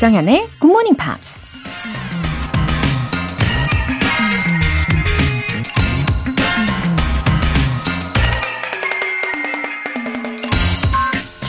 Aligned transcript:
Good 0.00 0.12
Morning 0.62 0.94
Pops. 0.94 1.40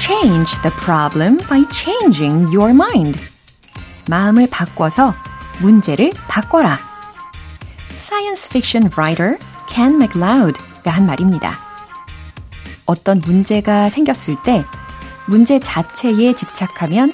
Change 0.01 0.49
the 0.63 0.71
problem 0.81 1.37
by 1.47 1.63
changing 1.71 2.51
your 2.51 2.71
mind. 2.71 3.19
마음을 4.07 4.49
바꿔서 4.49 5.13
문제를 5.59 6.11
바꿔라. 6.27 6.79
Science 7.93 8.47
fiction 8.49 8.89
writer 8.97 9.37
Ken 9.69 10.01
MacLeod가 10.01 10.89
한 10.89 11.05
말입니다. 11.05 11.59
어떤 12.87 13.19
문제가 13.19 13.89
생겼을 13.89 14.37
때 14.43 14.65
문제 15.27 15.59
자체에 15.59 16.33
집착하면 16.33 17.13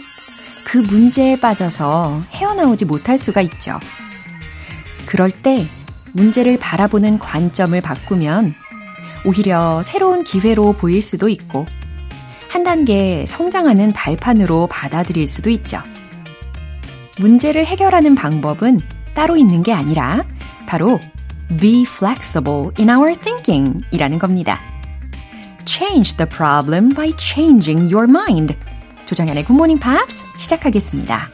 그 0.76 0.80
문제에 0.80 1.40
빠져서 1.40 2.24
헤어나오지 2.32 2.84
못할 2.84 3.18
수가 3.18 3.40
있죠. 3.40 3.80
그럴 5.06 5.32
때 5.32 5.70
문제를 6.12 6.60
바라보는 6.60 7.18
관점을 7.18 7.80
바꾸면 7.80 8.54
오히려 9.24 9.82
새로운 9.84 10.26
기회로 10.26 10.74
보일 10.74 11.02
수도 11.02 11.30
있고 11.30 11.66
한 12.50 12.66
단계 12.66 13.24
성장하는 13.26 13.94
발판으로 13.94 14.68
받아들일 14.68 15.28
수도 15.28 15.50
있죠. 15.50 15.80
문제를 17.20 17.66
해결하는 17.66 18.14
방법은 18.14 18.82
따로 19.14 19.38
있는 19.38 19.64
게 19.64 19.72
아니라 19.72 20.26
바로 20.68 21.00
be 21.58 21.84
flexible 21.84 22.72
in 22.78 22.90
our 22.90 23.16
thinking 23.16 23.80
이라는 23.92 24.20
겁니다. 24.20 24.60
Change 25.64 26.18
the 26.18 26.30
problem 26.30 26.90
by 26.90 27.14
changing 27.18 27.96
your 27.96 28.10
mind. 28.10 28.58
조정현의 29.06 29.46
Morning 29.50 29.80
Pops 29.80 30.26
시작하겠습니다. 30.38 31.30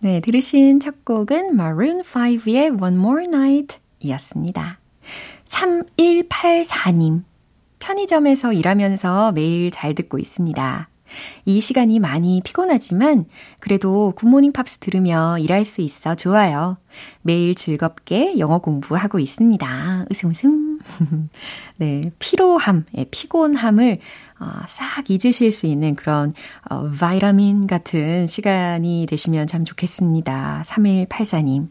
네, 0.00 0.20
들으신 0.20 0.78
첫 0.78 1.06
곡은 1.06 1.54
Maroon 1.54 2.02
5의 2.02 2.80
One 2.80 2.96
More 2.96 3.24
Night 3.26 3.78
이었습니다. 4.00 4.78
3184님. 5.46 7.22
편의점에서 7.78 8.52
일하면서 8.52 9.32
매일 9.32 9.70
잘 9.70 9.94
듣고 9.94 10.18
있습니다. 10.18 10.88
이 11.46 11.60
시간이 11.60 11.98
많이 11.98 12.42
피곤하지만 12.44 13.24
그래도 13.60 14.12
굿모닝 14.16 14.52
팝스 14.52 14.78
들으며 14.78 15.38
일할 15.38 15.64
수 15.64 15.80
있어 15.80 16.14
좋아요. 16.14 16.76
매일 17.22 17.54
즐겁게 17.54 18.38
영어 18.38 18.58
공부하고 18.58 19.18
있습니다. 19.18 20.06
웃음 20.10 20.30
웃음. 20.30 20.78
네, 21.78 22.02
피로함, 22.18 22.84
예, 22.96 23.04
피곤함을 23.10 23.98
어, 24.40 24.46
싹 24.66 25.04
잊으실 25.10 25.50
수 25.50 25.66
있는 25.66 25.94
그런 25.96 26.34
어, 26.70 26.90
바이타민 26.90 27.66
같은 27.66 28.26
시간이 28.26 29.06
되시면 29.08 29.46
참 29.46 29.64
좋겠습니다. 29.64 30.62
3184님. 30.66 31.68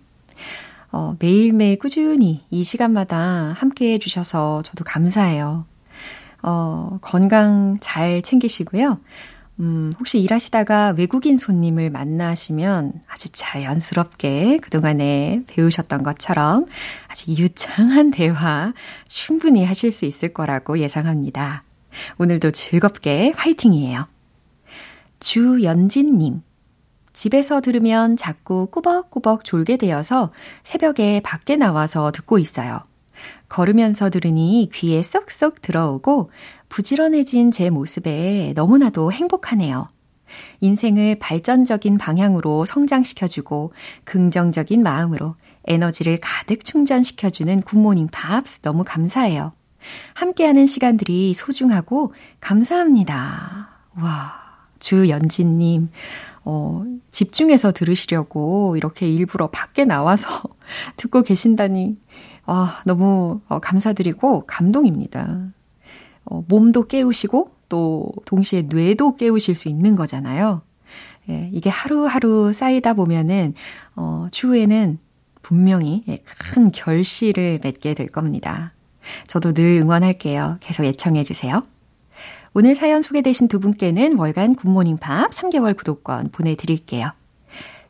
어, 0.92 1.16
매일매일 1.20 1.78
꾸준히 1.80 2.44
이 2.50 2.64
시간마다 2.64 3.54
함께 3.58 3.94
해주셔서 3.94 4.64
저도 4.64 4.84
감사해요. 4.84 5.66
어, 6.44 6.98
건강 7.02 7.78
잘 7.82 8.22
챙기시고요. 8.22 9.00
음, 9.60 9.92
혹시 10.00 10.20
일하시다가 10.20 10.94
외국인 10.98 11.40
손님을 11.40 11.90
만나시면 11.90 13.02
아주 13.08 13.30
자연스럽게 13.32 14.60
그동안에 14.62 15.44
배우셨던 15.48 16.04
것처럼 16.04 16.68
아주 17.08 17.32
유창한 17.32 18.12
대화 18.12 18.74
충분히 19.08 19.66
하실 19.66 19.92
수 19.92 20.06
있을 20.06 20.32
거라고 20.32 20.78
예상합니다. 20.80 21.64
오늘도 22.18 22.52
즐겁게 22.52 23.34
화이팅이에요. 23.36 24.08
주연진님. 25.20 26.42
집에서 27.14 27.62
들으면 27.62 28.16
자꾸 28.16 28.68
꾸벅꾸벅 28.68 29.44
졸게 29.44 29.78
되어서 29.78 30.32
새벽에 30.64 31.20
밖에 31.22 31.56
나와서 31.56 32.12
듣고 32.12 32.38
있어요. 32.38 32.82
걸으면서 33.50 34.12
들으니 34.12 34.70
귀에 34.72 35.02
쏙쏙 35.02 35.62
들어오고 35.62 36.30
부지런해진 36.70 37.50
제 37.50 37.70
모습에 37.72 38.54
너무나도 38.56 39.12
행복하네요. 39.12 39.88
인생을 40.62 41.18
발전적인 41.20 41.98
방향으로 41.98 42.66
성장시켜주고 42.66 43.74
긍정적인 44.04 44.84
마음으로 44.84 45.36
에너지를 45.66 46.20
가득 46.22 46.64
충전시켜주는 46.64 47.62
굿모닝 47.62 48.08
팝스 48.08 48.62
너무 48.62 48.84
감사해요. 48.86 49.54
함께하는 50.14 50.66
시간들이 50.66 51.34
소중하고 51.34 52.14
감사합니다. 52.40 53.70
와, 53.96 54.34
주연진님, 54.80 55.90
어, 56.46 56.86
집중해서 57.12 57.72
들으시려고 57.72 58.76
이렇게 58.78 59.10
일부러 59.10 59.48
밖에 59.48 59.86
나와서 59.86 60.28
듣고 60.96 61.22
계신다니, 61.22 61.98
아, 62.46 62.82
너무 62.86 63.42
어, 63.48 63.60
감사드리고 63.60 64.46
감동입니다. 64.46 65.52
어, 66.26 66.44
몸도 66.48 66.88
깨우시고 66.88 67.52
또 67.70 68.12
동시에 68.26 68.64
뇌도 68.64 69.16
깨우실 69.16 69.56
수 69.56 69.70
있는 69.70 69.96
거잖아요. 69.96 70.62
예, 71.30 71.50
이게 71.52 71.70
하루하루 71.70 72.54
쌓이다 72.54 72.94
보면은 72.94 73.54
어, 73.96 74.28
추후에는 74.32 75.00
분명히 75.42 76.04
예, 76.08 76.18
큰 76.26 76.72
결실을 76.72 77.60
맺게 77.64 77.94
될 77.94 78.08
겁니다. 78.08 78.74
저도 79.28 79.54
늘 79.54 79.80
응원할게요. 79.82 80.58
계속 80.60 80.84
애청해 80.84 81.24
주세요. 81.24 81.64
오늘 82.54 82.76
사연 82.76 83.02
소개되신 83.02 83.48
두 83.48 83.60
분께는 83.60 84.18
월간 84.18 84.56
굿모닝 84.56 84.98
팝스 84.98 85.30
3개월 85.32 85.78
구독권 85.78 86.30
보내드릴게요. 86.32 87.12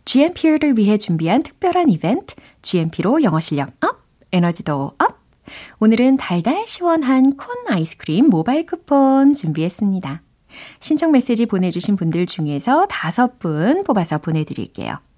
GMP를 0.06 0.78
위해 0.78 0.98
준비한 0.98 1.44
특별한 1.44 1.90
이벤트, 1.90 2.36
GMP로 2.62 3.24
영어 3.24 3.40
실력 3.40 3.70
up, 3.84 4.04
에너지도 4.32 4.94
up! 5.00 5.18
오늘은 5.80 6.18
달달 6.18 6.66
시원한 6.68 7.38
콘 7.38 7.56
아이스크림 7.68 8.28
모바일 8.28 8.66
쿠폰 8.66 9.34
준비했습니다. 9.34 10.22
신청 10.80 11.12
메시지 11.12 11.46
보내주신 11.46 11.96
분들 11.96 12.26
중에서 12.26 12.88
다섯 12.88 13.40
분 13.40 13.84
뽑아서 13.84 14.18
보내드릴게요. 14.18 15.00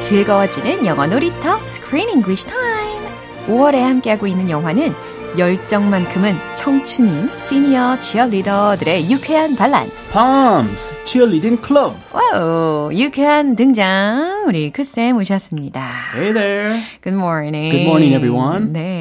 즐거워지는 0.00 0.86
영어 0.86 1.06
놀이터 1.06 1.58
Screen 1.66 2.08
English 2.08 2.46
Time 2.46 3.06
5월에 3.46 3.80
함께하고 3.80 4.26
있는 4.26 4.48
영화는 4.50 4.92
열정만큼은 5.38 6.34
청춘인 6.56 7.28
시니어 7.48 7.98
치어리더들의 8.00 9.10
유쾌한 9.12 9.54
반란. 9.54 9.88
Poms 10.12 10.92
Cheerleading 11.04 11.64
Club. 11.64 11.94
와우, 12.12 12.90
유쾌한 12.92 13.54
등장 13.54 14.44
우리 14.48 14.70
크쌤 14.70 15.16
오셨습니다. 15.18 15.80
Hey 16.16 16.32
there. 16.32 16.82
Good 17.02 17.16
morning. 17.16 17.70
Good 17.70 17.86
morning, 17.86 18.14
everyone. 18.14 18.72
네, 18.72 18.99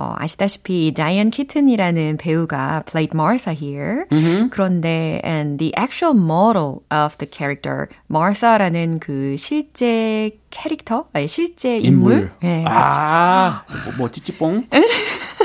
어, 0.00 0.14
아시다시피 0.16 0.94
다이언 0.96 1.28
키튼이라는 1.28 2.16
배우가 2.16 2.84
played 2.86 3.14
Martha 3.14 3.52
here. 3.52 4.06
Mm-hmm. 4.10 4.48
그런데 4.48 5.20
and 5.22 5.58
the 5.58 5.76
actual 5.76 6.16
model 6.16 6.82
of 6.90 7.18
the 7.18 7.28
character 7.30 7.88
Martha라는 8.08 8.98
그 8.98 9.36
실제 9.36 10.30
캐릭터, 10.50 11.06
아니, 11.12 11.28
실제 11.28 11.78
인물. 11.78 12.12
인물. 12.12 12.32
네, 12.40 12.64
아, 12.66 13.62
뭐, 13.84 13.94
뭐 13.96 14.10
찌찌뽕? 14.10 14.66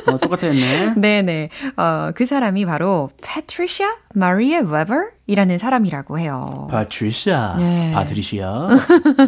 어, 0.07 0.17
똑같았네. 0.17 0.93
네네. 0.97 1.49
어, 1.77 2.11
그 2.15 2.25
사람이 2.25 2.65
바로 2.65 3.09
Patricia 3.23 3.89
Maria 4.15 4.61
Weber이라는 4.61 5.57
사람이라고 5.57 6.19
해요. 6.19 6.67
Patricia. 6.69 7.55
네. 7.57 7.91
Patricia. 7.93 8.67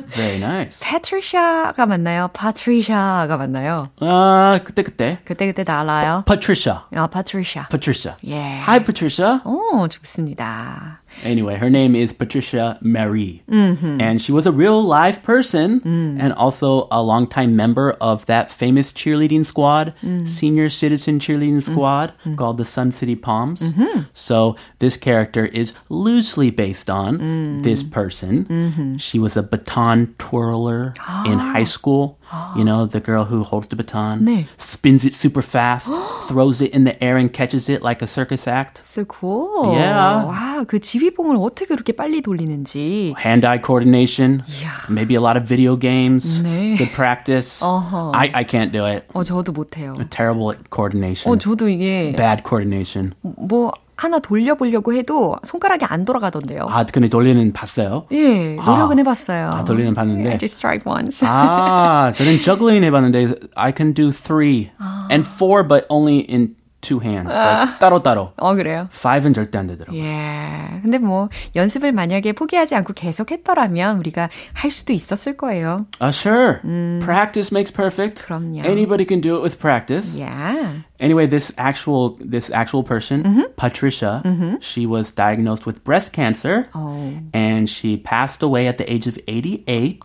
Very 0.09 0.37
nice. 0.37 0.79
Patricia가 0.81 1.85
맞나요? 1.85 2.29
Patricia가 2.33 3.37
맞나요? 3.37 3.89
아, 4.01 4.59
그때 4.63 4.83
그때. 4.83 5.19
그때그때 5.25 5.63
달라요. 5.63 6.23
Patricia. 6.25 6.81
아, 6.95 7.07
Patricia. 7.07 7.67
Patricia. 7.69 8.15
예. 8.25 8.61
Hi, 8.67 8.83
Patricia. 8.83 9.41
오, 9.45 9.87
좋습니다. 9.87 11.01
Anyway, 11.23 11.55
her 11.57 11.69
name 11.69 11.95
is 11.95 12.13
Patricia 12.13 12.77
Marie. 12.81 13.41
Mm-hmm. 13.49 13.99
And 14.01 14.21
she 14.21 14.31
was 14.31 14.45
a 14.45 14.51
real 14.51 14.81
live 14.83 15.23
person 15.23 15.79
Mm. 15.81 16.17
and 16.21 16.33
also 16.33 16.87
a 16.91 17.01
longtime 17.01 17.55
member 17.55 17.91
of 17.99 18.25
that 18.27 18.51
famous 18.51 18.91
cheerleading 18.91 19.45
squad, 19.45 19.93
Mm. 20.03 20.27
senior 20.27 20.69
citizen 20.69 21.19
cheerleading 21.19 21.61
squad 21.63 22.13
called 22.35 22.57
the 22.57 22.65
Sun 22.65 22.91
City 22.91 23.15
Palms. 23.15 23.61
Mm-hmm. 23.61 24.01
So 24.13 24.55
this 24.79 24.97
character 24.97 25.45
is 25.45 25.73
loosely 25.89 26.49
based 26.51 26.89
on 26.89 27.17
Mm. 27.19 27.63
this 27.63 27.83
person. 27.83 28.45
Mm-hmm. 28.45 28.97
She 28.97 29.19
was 29.19 29.35
a 29.37 29.43
baton 29.43 30.13
twirler 30.17 30.93
in 31.25 31.39
high 31.55 31.63
school. 31.65 32.16
You 32.56 32.64
know, 32.64 32.86
the 32.86 33.00
girl 33.00 33.24
who 33.24 33.42
holds 33.42 33.68
the 33.68 33.76
baton, 33.76 34.24
네. 34.24 34.46
spins 34.56 35.04
it 35.04 35.14
super 35.16 35.42
fast, 35.42 35.92
throws 36.28 36.60
it 36.60 36.72
in 36.72 36.84
the 36.84 36.96
air 37.02 37.16
and 37.16 37.32
catches 37.32 37.68
it 37.68 37.82
like 37.82 38.02
a 38.02 38.06
circus 38.06 38.46
act. 38.48 38.80
So 38.84 39.04
cool. 39.04 39.72
Yeah. 39.74 40.24
와, 40.26 40.64
그 40.66 40.80
지휘봉을 40.80 41.36
어떻게 41.36 41.66
그렇게 41.66 41.92
빨리 41.92 42.22
돌리는지. 42.22 43.14
hand-eye 43.18 43.58
coordination, 43.58 44.42
maybe 44.88 45.14
a 45.14 45.20
lot 45.20 45.36
of 45.36 45.46
video 45.46 45.76
games, 45.76 46.42
네. 46.42 46.76
good 46.76 46.92
practice. 46.94 47.62
어허. 47.62 48.12
I, 48.14 48.30
I 48.34 48.44
can't 48.44 48.72
do 48.72 48.86
it. 48.86 49.04
어, 49.12 49.22
저도 49.24 49.52
못해요. 49.52 49.94
Terrible 50.10 50.50
at 50.52 50.70
coordination. 50.70 51.32
어, 51.32 51.38
저도 51.38 51.68
이게 51.68 52.14
Bad 52.16 52.42
coordination. 52.46 53.14
뭐 53.22 53.72
하나 53.97 54.19
돌려보려고 54.19 54.93
해도 54.93 55.35
손가락이 55.43 55.85
안 55.85 56.05
돌아가던데요. 56.05 56.67
아, 56.69 56.85
근데 56.85 57.09
돌리는 57.09 57.51
봤어요? 57.51 58.05
예, 58.11 58.55
노력은 58.55 58.97
아. 58.97 58.99
해봤어요. 58.99 59.49
아, 59.49 59.65
돌리는 59.65 59.93
봤는데. 59.93 60.29
I 60.29 60.37
just 60.37 60.61
tried 60.61 60.83
once. 60.87 61.27
아, 61.27 62.11
저는 62.15 62.41
juggling 62.45 62.85
해봤는데 62.85 63.33
I 63.55 63.73
can 63.75 63.93
do 63.93 64.11
three 64.11 64.69
and 65.11 65.27
four, 65.27 65.67
but 65.67 65.85
only 65.89 66.19
in 66.29 66.55
two 66.86 66.98
hands. 66.98 67.32
Like, 67.32 67.78
따로따로. 67.78 68.32
어, 68.36 68.54
그래요? 68.56 68.88
Five은 68.92 69.34
절대 69.34 69.56
안 69.56 69.68
되더라고요. 69.68 70.02
예. 70.02 70.80
근데 70.82 70.98
뭐, 70.98 71.28
연습을 71.54 71.92
만약에 71.92 72.32
포기하지 72.32 72.74
않고 72.74 72.92
계속 72.94 73.30
했더라면 73.30 73.98
우리가 73.98 74.28
할 74.52 74.70
수도 74.72 74.92
있었을 74.92 75.36
거예요. 75.36 75.86
Uh, 76.00 76.10
sure. 76.10 76.58
Practice 77.00 77.52
makes 77.52 77.70
perfect. 77.72 78.24
그럼요. 78.24 78.64
Anybody 78.64 79.04
can 79.06 79.20
do 79.20 79.36
it 79.36 79.42
with 79.42 79.60
practice. 79.60 80.18
Yeah. 80.18 80.82
Anyway, 80.98 81.26
this 81.28 81.52
actual 81.56 82.18
this 82.18 82.50
actual 82.52 82.82
person, 82.82 83.46
Patricia, 83.56 84.20
she 84.60 84.84
was 84.84 85.12
diagnosed 85.14 85.64
with 85.66 85.84
breast 85.84 86.12
cancer, 86.12 86.66
Oh. 86.74 87.14
and 87.32 87.68
she 87.70 87.96
passed 87.96 88.42
away 88.42 88.66
at 88.66 88.78
the 88.78 88.86
age 88.92 89.06
of 89.06 89.16
88 89.28 90.02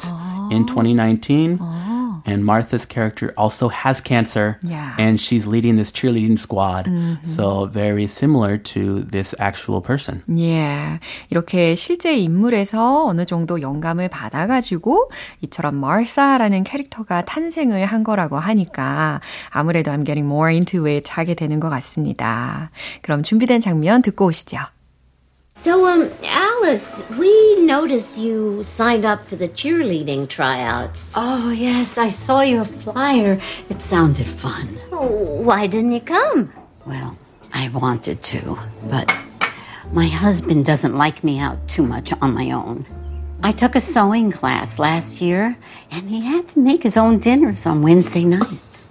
in 0.51 0.65
2019. 0.67 1.57
And 2.24 2.44
Martha's 2.44 2.86
character 2.86 3.32
also 3.36 3.68
has 3.68 4.00
cancer, 4.02 4.58
Yeah. 4.62 4.94
and 4.98 5.18
she's 5.20 5.46
leading 5.46 5.76
this 5.76 5.90
cheerleading 5.92 6.38
squad. 6.38 6.86
So 7.24 7.66
very 7.66 8.04
similar 8.04 8.56
to 8.74 9.04
this 9.10 9.34
actual 9.40 9.82
person. 9.82 10.22
예. 10.38 11.00
이렇게 11.30 11.74
실제 11.74 12.14
인물에서 12.16 13.06
어느 13.06 13.24
정도 13.24 13.60
영감을 13.60 14.08
받아가지고 14.08 15.10
이처럼 15.42 15.74
마르사라는 15.76 16.64
캐릭터가 16.64 17.24
탄생을 17.24 17.84
한 17.86 18.04
거라고 18.04 18.38
하니까 18.38 19.20
아무래도 19.50 19.90
I'm 19.90 20.04
getting 20.06 20.26
more 20.30 20.52
into 20.52 20.86
it 20.86 21.10
하게 21.12 21.34
되는 21.34 21.58
것 21.60 21.68
같습니다. 21.70 22.70
그럼 23.02 23.22
준비된 23.22 23.60
장면 23.60 24.02
듣고 24.02 24.26
오시죠. 24.26 24.58
So, 25.62 25.86
um, 25.86 26.10
Alice, 26.24 27.04
we 27.16 27.64
noticed 27.64 28.18
you 28.18 28.64
signed 28.64 29.04
up 29.04 29.24
for 29.28 29.36
the 29.36 29.48
cheerleading 29.48 30.28
tryouts. 30.28 31.12
Oh, 31.14 31.50
yes, 31.50 31.96
I 31.98 32.08
saw 32.08 32.40
your 32.40 32.64
flyer. 32.64 33.38
It 33.70 33.80
sounded 33.80 34.26
fun. 34.26 34.66
Why 34.90 35.68
didn't 35.68 35.92
you 35.92 36.00
come? 36.00 36.52
Well, 36.84 37.16
I 37.54 37.68
wanted 37.68 38.24
to, 38.24 38.58
but 38.90 39.16
my 39.92 40.08
husband 40.08 40.64
doesn't 40.64 40.96
like 40.96 41.22
me 41.22 41.38
out 41.38 41.68
too 41.68 41.84
much 41.84 42.12
on 42.20 42.34
my 42.34 42.50
own. 42.50 42.84
I 43.44 43.52
took 43.52 43.76
a 43.76 43.80
sewing 43.80 44.32
class 44.32 44.80
last 44.80 45.20
year, 45.20 45.56
and 45.92 46.10
he 46.10 46.22
had 46.22 46.48
to 46.48 46.58
make 46.58 46.82
his 46.82 46.96
own 46.96 47.20
dinners 47.20 47.66
on 47.66 47.82
Wednesday 47.82 48.24
nights. 48.24 48.84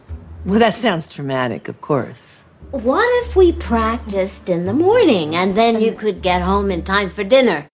Well, 0.46 0.60
that 0.60 0.76
sounds 0.76 1.10
traumatic, 1.10 1.68
of 1.68 1.82
course. 1.82 2.41
What 2.72 3.10
if 3.26 3.36
we 3.36 3.52
practiced 3.52 4.48
in 4.48 4.66
the 4.66 4.72
morning 4.72 5.36
and 5.36 5.56
then 5.56 5.82
you 5.82 5.92
could 5.92 6.22
get 6.22 6.42
home 6.42 6.72
in 6.72 6.84
time 6.84 7.10
for 7.10 7.22
dinner? 7.22 7.68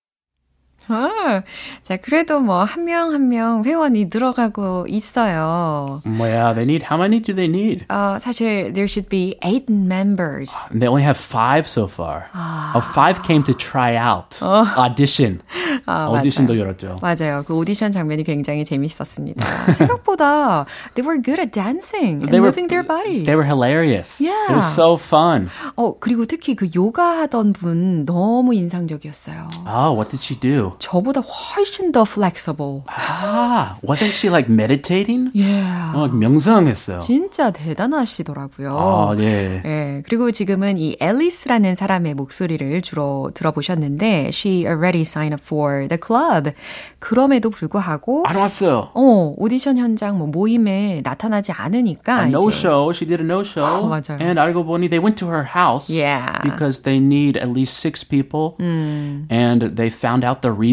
아, 0.89 1.44
자, 1.84 1.98
그래도 1.98 2.39
뭐, 2.39 2.63
한 2.63 2.84
명 2.86 3.12
한 3.12 3.28
명 3.30 3.63
회원이 3.66 4.06
늘어가고 4.12 4.86
있어요. 4.88 6.01
Well, 6.06 6.54
they 6.56 6.63
need 6.63 6.84
how 6.89 6.98
many 6.98 7.19
do 7.22 7.34
they 7.34 7.48
need? 7.50 7.86
어, 7.89 8.18
사실, 8.19 8.72
there 8.74 8.88
should 8.88 9.10
be 9.10 9.36
eight 9.44 9.66
members. 9.72 10.51
They 10.72 10.88
only 10.88 11.04
have 11.04 11.18
five 11.18 11.68
so 11.68 11.88
far. 11.88 12.28
Oh, 12.75 12.81
five 12.81 13.22
came 13.24 13.44
to 13.44 13.54
try 13.54 13.95
out, 13.98 14.39
audition. 14.78 15.42
아, 15.86 16.07
오디션도 16.10 16.54
맞아요. 16.54 16.62
열었죠. 16.62 17.00
맞아요. 17.01 17.44
그 17.45 17.54
오디션 17.56 17.92
장면이 17.92 18.24
굉장히 18.24 18.66
재밌었습니다. 18.66 19.45
생각보다 19.74 20.66
they 20.95 21.06
were 21.06 21.22
good 21.22 21.39
at 21.39 21.51
dancing 21.51 22.22
and 22.24 22.31
They 22.31 22.39
were 22.39 22.50
moving 22.51 22.68
their 22.68 22.84
bodies. 22.84 23.24
They 23.25 23.36
were 23.36 23.45
hilarious. 23.45 24.19
Yeah. 24.22 24.51
It 24.51 24.56
was 24.56 24.68
so 24.74 24.95
fun. 24.98 25.50
어, 25.75 25.98
그리고 26.00 26.25
특히 26.25 26.56
그 26.56 26.69
요가 26.75 27.22
하던 27.24 27.54
분 27.54 28.06
너무 28.06 28.54
인상적이었어요. 28.54 29.48
Oh, 29.68 29.94
what 29.94 30.10
did 30.10 30.22
she 30.24 30.36
do? 30.39 30.76
저보다 30.78 31.20
훨씬 31.20 31.93
더 31.93 32.02
flexible. 32.02 32.82
Ah, 32.88 33.76
wasn't 33.82 34.12
she 34.12 34.28
like 34.31 34.49
meditating? 34.49 35.31
Yeah. 35.34 35.93
어, 35.94 36.08
명상했어요. 36.08 36.99
진짜 36.99 37.50
대단하시더라고요. 37.50 38.76
아, 38.76 39.14
네. 39.16 39.62
예, 39.64 40.02
그리고 40.06 40.31
지금은 40.31 40.76
이 40.78 40.96
앨리스라는 41.00 41.75
사람의 41.75 42.14
목소리를 42.14 42.82
주로 42.82 43.31
들어보셨는데 43.34 44.31
she 44.32 44.64
already 44.66 45.02
signed 45.02 45.35
up 45.35 45.42
for 45.44 45.88
the 45.88 45.99
club. 46.04 46.50
그럼에도 46.99 47.50
불구하고 47.50 48.25
안 48.26 48.37
왔어요. 48.37 48.90
어, 48.94 49.35
오디션 49.37 49.76
현장 49.78 50.18
뭐 50.18 50.26
모임에 50.26 51.02
나타나지 51.04 51.52
않으니까 51.52 52.25
A 52.25 52.28
no 52.28 52.49
이제 52.49 52.59
show. 52.59 52.90
She 52.92 53.06
did 53.06 53.21
a 53.23 53.26
no 53.26 53.40
show. 53.40 53.88
맞아요. 53.88 54.18
And 54.21 54.38
알고 54.40 54.64
보니 54.64 54.88
they 54.88 55.02
went 55.02 55.16
to 55.18 55.28
her 55.28 55.44
house. 55.44 55.92
Yeah. 55.92 56.40
Because 56.42 56.82
they 56.82 56.99
need 56.99 57.37
at 57.38 57.49
least 57.50 57.78
six 57.78 58.04
people. 58.04 58.56
And 58.62 59.76
they 59.76 59.90
found 59.90 60.25
out 60.25 60.40
the 60.42 60.50
reason 60.50 60.65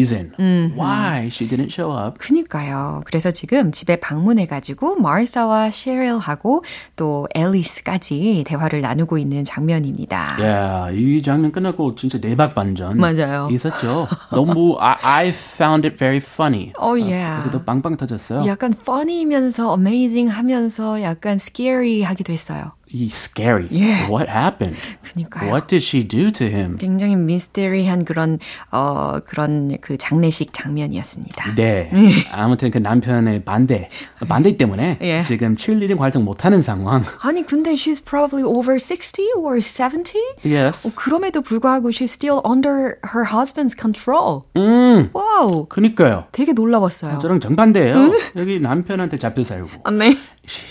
why 0.75 1.27
she 1.31 1.47
didn't 1.47 1.71
show 1.71 1.91
up. 1.95 2.17
그니까요. 2.19 3.01
그래서 3.05 3.31
지금 3.31 3.71
집에 3.71 3.95
방문해가지고 3.97 4.97
마르사와 4.97 5.71
셰릴하고 5.71 6.63
또 6.95 7.27
앨리스까지 7.33 8.43
대화를 8.47 8.81
나누고 8.81 9.17
있는 9.17 9.43
장면입니다. 9.43 10.37
Yeah, 10.39 10.97
이 10.97 11.21
장면 11.21 11.51
끝나고 11.51 11.95
진짜 11.95 12.19
대박 12.19 12.55
반전 12.55 12.97
맞아요. 12.97 13.47
있었죠. 13.51 14.07
너무 14.31 14.77
I, 14.79 14.95
I 15.01 15.27
found 15.29 15.87
it 15.87 15.97
very 15.97 16.17
funny. 16.17 16.73
Oh 16.79 16.95
yeah. 16.99 17.41
그래도 17.43 17.63
빵빵 17.63 17.97
터졌어요. 17.97 18.45
약간 18.45 18.73
funny면서 18.73 19.75
amazing 19.75 20.31
하면서 20.31 21.01
약간 21.01 21.35
scary 21.35 22.01
하기도 22.03 22.33
했어요. 22.33 22.71
He 22.95 23.09
scary. 23.09 23.67
Yeah. 23.69 24.07
What 24.09 24.29
happened? 24.29 24.77
그니까요. 25.03 25.49
What 25.51 25.67
did 25.67 25.83
she 25.83 26.07
do 26.07 26.31
to 26.31 26.47
him? 26.47 26.77
굉장히 26.77 27.17
미스테리한 27.17 28.05
그런 28.05 28.39
어 28.71 29.19
그런 29.25 29.77
그 29.81 29.97
장례식 29.97 30.53
장면이었습니다. 30.53 31.55
네. 31.55 31.91
아무튼 32.31 32.71
그 32.71 32.77
남편의 32.77 33.43
반대, 33.43 33.89
반대 34.29 34.55
때문에 34.55 34.99
예. 35.01 35.23
지금 35.23 35.57
cheerleading 35.57 36.01
활동 36.01 36.23
못하는 36.23 36.61
상황. 36.61 37.03
아니 37.21 37.45
근데 37.45 37.73
she's 37.73 38.03
probably 38.03 38.43
over 38.43 38.79
60 38.79 39.25
or 39.37 39.59
70? 39.59 40.15
Yes. 40.45 40.87
어, 40.87 40.91
그럼에도 40.95 41.41
불구하고 41.41 41.89
she's 41.89 42.13
still 42.15 42.39
under 42.47 42.95
her 43.13 43.25
husband's 43.29 43.75
control. 43.77 44.43
음, 44.55 45.09
와우. 45.11 45.65
그니까요. 45.67 46.25
되게 46.31 46.53
놀라웠어요. 46.53 47.19
저랑 47.19 47.41
정반대예요. 47.41 47.95
여기 48.37 48.59
남편한테 48.61 49.17
잡혀 49.17 49.43
살고. 49.43 49.67
아, 49.83 49.91
네. 49.91 50.17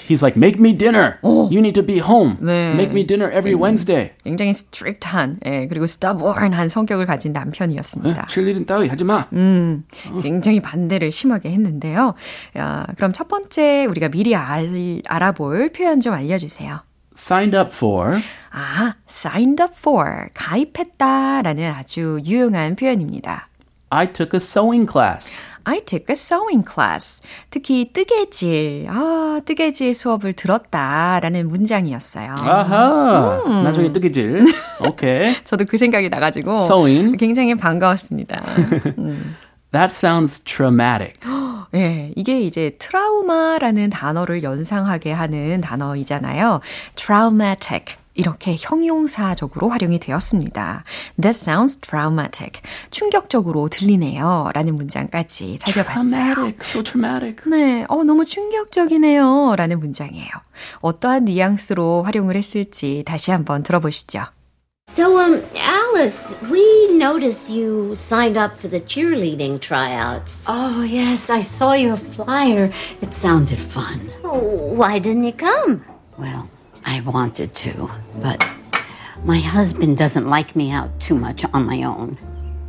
He's 0.09 0.23
like, 0.23 0.37
make 0.37 0.59
me 0.59 0.77
dinner. 0.77 1.19
You 1.23 1.61
need 1.61 1.75
to 1.75 1.83
be 1.85 1.99
home. 1.99 2.37
네. 2.41 2.73
Make 2.75 2.93
me 2.93 3.07
dinner 3.07 3.31
every 3.31 3.55
Wednesday. 3.55 4.13
굉장히 4.25 4.51
strict한, 4.51 5.41
예, 5.47 5.67
그리고 5.67 5.85
stubborn한 5.85 6.69
성격을 6.69 7.07
가진 7.07 7.33
남편이었습니다. 7.33 8.27
칠리딩 8.27 8.67
따위 8.67 8.89
하지 8.89 9.05
마. 9.05 9.27
굉장히 10.23 10.61
반대를 10.61 11.13
심하게 11.13 11.51
했는데요. 11.51 12.15
야, 12.59 12.87
그럼 12.97 13.13
첫 13.13 13.29
번째 13.29 13.87
우리가 13.87 14.09
미리 14.09 14.35
알, 14.35 15.03
알아볼 15.07 15.71
표현 15.71 16.01
좀 16.01 16.15
알려주세요. 16.15 16.81
Signed 17.17 17.57
up 17.57 17.71
for. 17.73 18.21
아, 18.51 18.95
signed 19.09 19.63
up 19.63 19.75
for, 19.77 20.27
가입했다라는 20.35 21.73
아주 21.73 22.21
유용한 22.25 22.75
표현입니다. 22.77 23.49
I 23.91 24.13
took 24.13 24.37
a 24.37 24.39
sewing 24.39 24.91
class. 24.91 25.37
I 25.65 25.81
took 25.81 26.07
a 26.11 26.13
sewing 26.13 26.65
class. 26.71 27.23
특히 27.51 27.91
뜨개질, 27.93 28.87
아, 28.89 29.41
뜨개질 29.45 29.95
수업을 29.95 30.35
들었다라는 30.35 31.49
문장이었어요. 31.49 32.35
아하. 32.39 33.43
나중에 33.63 33.91
뜨개질. 33.93 34.45
오케이. 34.87 35.43
저도 35.45 35.65
그 35.65 35.79
생각이 35.79 36.09
나가지고 36.09 36.55
Sewing. 36.55 37.17
굉장히 37.17 37.55
반가웠습니다. 37.55 38.41
That 39.73 39.93
sounds 39.93 40.41
traumatic. 40.45 41.15
예, 41.75 42.13
이게 42.15 42.41
이제 42.41 42.77
트라우마라는 42.79 43.91
단어를 43.91 44.43
연상하게 44.45 45.11
하는 45.13 45.61
단어이잖아요. 45.61 46.61
traumatic. 46.95 47.97
이렇게 48.15 48.57
형용사적으로 48.59 49.69
활용이 49.69 49.99
되었습니다. 49.99 50.85
That 51.21 51.39
sounds 51.39 51.81
traumatic. 51.81 52.63
충격적으로 52.91 53.69
들리네요. 53.69 54.51
라는 54.55 54.75
문장까지 54.77 55.59
살펴봤어요. 55.61 56.11
Traumatic. 56.11 56.59
So 56.63 56.83
traumatic. 56.83 57.51
네, 57.51 57.85
어, 57.89 58.05
너무 58.05 58.25
충격적이네요. 58.25 59.55
라는 59.57 59.81
문장이에요. 59.81 60.31
어떠한 60.81 61.25
뉘앙스로 61.27 62.03
활용을 62.05 62.37
했을지 62.37 63.03
다시 63.07 63.31
한번 63.31 63.63
들어보시죠. 63.63 64.25
So, 64.87 65.19
um, 65.19 65.43
Alice, 65.57 66.37
we 66.53 66.63
noticed 66.99 67.51
you 67.51 67.93
signed 67.95 68.37
up 68.39 68.59
for 68.59 68.69
the 68.69 68.81
cheerleading 68.81 69.59
tryouts. 69.59 70.45
Oh, 70.47 70.83
yes, 70.83 71.31
I 71.31 71.41
saw 71.41 71.73
your 71.73 71.97
flyer. 71.97 72.71
It 73.01 73.15
sounded 73.15 73.59
fun. 73.59 73.99
Why 74.23 74.99
didn't 75.01 75.25
you 75.25 75.33
come? 75.33 75.83
Well, 76.19 76.49
I 76.86 77.02
wanted 77.02 77.54
to, 77.56 77.90
but 78.22 78.48
my 79.24 79.40
husband 79.40 79.98
doesn't 79.98 80.28
like 80.28 80.56
me 80.56 80.72
out 80.72 81.00
too 81.00 81.16
much 81.16 81.46
on 81.54 81.66
my 81.66 81.84
own. 81.84 82.18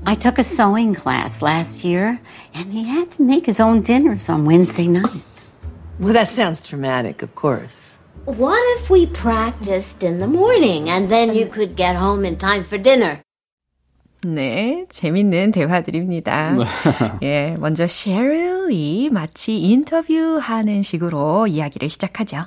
I 0.07 0.15
took 0.15 0.39
a 0.39 0.43
sewing 0.43 0.95
class 0.95 1.43
last 1.43 1.85
year, 1.85 2.19
and 2.55 2.73
he 2.73 2.85
had 2.85 3.11
to 3.13 3.23
make 3.23 3.47
his 3.47 3.61
own 3.61 3.83
dinners 3.83 4.29
on 4.29 4.45
Wednesday 4.45 4.89
nights. 4.89 5.49
Well, 5.99 6.15
that 6.15 6.29
sounds 6.29 6.63
traumatic, 6.63 7.23
of 7.23 7.35
course. 7.35 7.99
What 8.25 8.61
if 8.79 8.91
we 8.91 9.07
practiced 9.07 10.03
in 10.03 10.21
the 10.21 10.27
morning 10.27 10.89
and 10.89 11.11
then 11.11 11.35
you 11.35 11.47
could 11.47 11.77
get 11.77 11.97
home 11.97 12.25
in 12.25 12.37
time 12.37 12.65
for 12.65 12.79
dinner? 12.79 13.23
네, 14.23 14.87
재밌는 14.91 15.51
대화들입니다. 15.53 16.57
예, 17.23 17.57
먼저 17.59 17.87
셰릴이 17.87 19.09
마치 19.11 19.59
인터뷰하는 19.59 20.83
식으로 20.83 21.47
이야기를 21.47 21.89
시작하죠. 21.89 22.45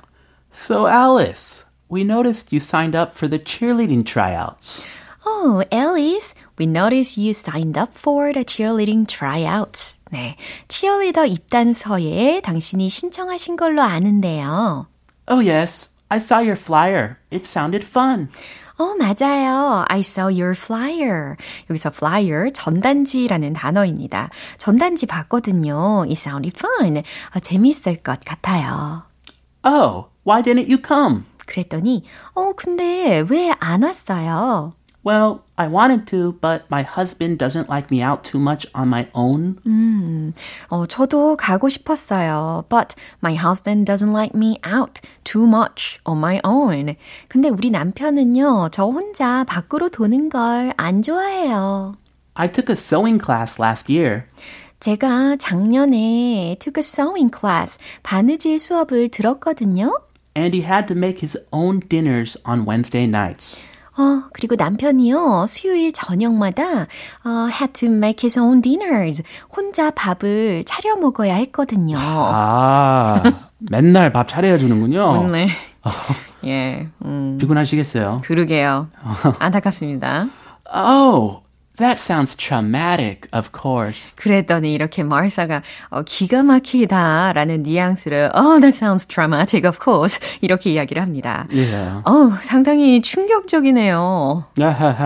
So, 0.57 0.87
Alice, 0.87 1.65
we 1.89 2.03
noticed 2.03 2.53
you 2.53 2.59
signed 2.59 2.95
up 2.95 3.13
for 3.13 3.27
the 3.27 3.39
cheerleading 3.39 4.05
tryouts. 4.05 4.83
Oh, 5.25 5.63
Alice, 5.71 6.35
we 6.57 6.65
noticed 6.65 7.17
you 7.17 7.33
signed 7.33 7.77
up 7.77 7.95
for 7.95 8.33
the 8.33 8.43
cheerleading 8.43 9.07
tryouts. 9.07 9.99
네, 10.11 10.35
치어리더 10.67 11.25
입단서에 11.25 12.41
당신이 12.41 12.89
신청하신 12.89 13.55
걸로 13.55 13.81
아는데요. 13.81 14.87
Oh, 15.27 15.39
yes. 15.39 15.91
I 16.09 16.17
saw 16.17 16.39
your 16.39 16.55
flyer. 16.55 17.17
It 17.31 17.47
sounded 17.47 17.85
fun. 17.85 18.29
어, 18.77 18.95
맞아요. 18.95 19.85
I 19.87 19.99
saw 20.01 20.27
your 20.27 20.51
flyer. 20.51 21.37
여기서 21.69 21.89
flyer, 21.89 22.51
전단지라는 22.51 23.53
단어입니다. 23.53 24.29
전단지 24.57 25.05
봤거든요. 25.05 26.01
It 26.01 26.13
sounded 26.13 26.55
fun. 26.57 26.97
어, 26.97 27.39
재밌을 27.39 27.97
것 27.97 28.19
같아요. 28.23 29.03
Oh, 29.65 30.07
why 30.24 30.42
didn't 30.42 30.68
you 30.68 30.78
come? 30.78 31.24
그랬더니, 31.46 32.02
어, 32.34 32.52
근데 32.54 33.24
왜 33.28 33.50
안 33.60 33.82
왔어요? 33.82 34.72
Well, 35.04 35.40
I 35.56 35.68
wanted 35.68 36.06
to, 36.08 36.32
but 36.42 36.64
my 36.70 36.82
husband 36.82 37.38
doesn't 37.38 37.70
like 37.70 37.88
me 37.90 38.02
out 38.02 38.24
too 38.24 38.38
much 38.38 38.66
on 38.74 38.88
my 38.88 39.06
own. 39.14 39.56
어, 40.68 40.86
저도 40.86 41.36
가고 41.36 41.70
싶었어요. 41.70 42.64
But 42.68 42.94
my 43.22 43.34
husband 43.34 43.86
doesn't 43.90 44.12
like 44.12 44.34
me 44.36 44.58
out 44.66 45.00
too 45.24 45.46
much 45.46 45.98
on 46.04 46.18
my 46.18 46.40
own. 46.44 46.96
근데 47.28 47.48
우리 47.48 47.70
남편은요, 47.70 48.68
저 48.72 48.84
혼자 48.84 49.44
밖으로 49.44 49.88
도는 49.88 50.28
걸 50.28 50.72
안 50.76 51.00
좋아해요. 51.00 51.94
I 52.34 52.52
took 52.52 52.68
a 52.70 52.76
sewing 52.76 53.18
class 53.24 53.58
last 53.62 53.90
year. 53.90 54.24
제가 54.80 55.36
작년에 55.36 56.56
took 56.60 56.78
a 56.78 56.84
sewing 56.84 57.30
class, 57.34 57.78
바느질 58.02 58.58
수업을 58.58 59.08
들었거든요. 59.08 59.92
And 60.38 60.54
he 60.54 60.62
had 60.62 60.86
to 60.86 60.94
make 60.96 61.18
his 61.18 61.36
own 61.50 61.80
dinners 61.88 62.38
on 62.44 62.64
Wednesday 62.64 63.04
nights. 63.04 63.62
어, 63.96 64.28
그리고 64.32 64.54
남편이요, 64.54 65.46
수요일 65.48 65.92
저녁마다, 65.92 66.86
어, 67.24 67.48
had 67.50 67.72
to 67.72 67.88
make 67.88 68.24
his 68.24 68.38
own 68.38 68.60
dinners. 68.62 69.24
혼자 69.54 69.90
밥을 69.90 70.62
차려 70.64 70.94
먹어야 70.96 71.34
했거든요. 71.34 71.96
아, 71.98 73.20
맨날 73.58 74.12
밥 74.12 74.28
차려야 74.28 74.58
주는군요. 74.58 75.26
네. 75.32 75.48
예, 76.44 76.88
음, 77.04 77.38
피곤하시겠어요? 77.40 78.20
그러게요. 78.24 78.88
안타깝습니다. 79.40 80.28
Oh, 80.72 81.40
that 81.78 81.98
sounds 81.98 82.36
traumatic, 82.36 83.28
of 83.32 83.50
course. 83.52 84.12
그랬더니 84.16 84.72
이렇게 84.72 85.02
마르사가 85.02 85.62
어, 85.90 86.02
기가 86.02 86.42
막히다라는 86.42 87.62
뉘앙스를 87.62 88.30
Oh, 88.34 88.60
that 88.60 88.76
sounds 88.76 89.06
traumatic, 89.06 89.66
of 89.66 89.78
course. 89.82 90.20
이렇게 90.40 90.70
이야기를 90.72 91.00
합니다. 91.02 91.46
Yeah. 91.50 92.02
어, 92.04 92.30
상당히 92.42 93.00
충격적이네요. 93.02 94.44
야하하, 94.60 95.04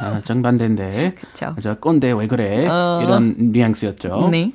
아, 0.00 0.20
정반대인데. 0.24 1.14
그쵸. 1.20 1.54
저 1.60 1.74
꼰대 1.74 2.12
왜 2.12 2.26
그래? 2.26 2.62
이런 2.64 3.34
뉘앙스였죠. 3.38 4.28
네. 4.30 4.52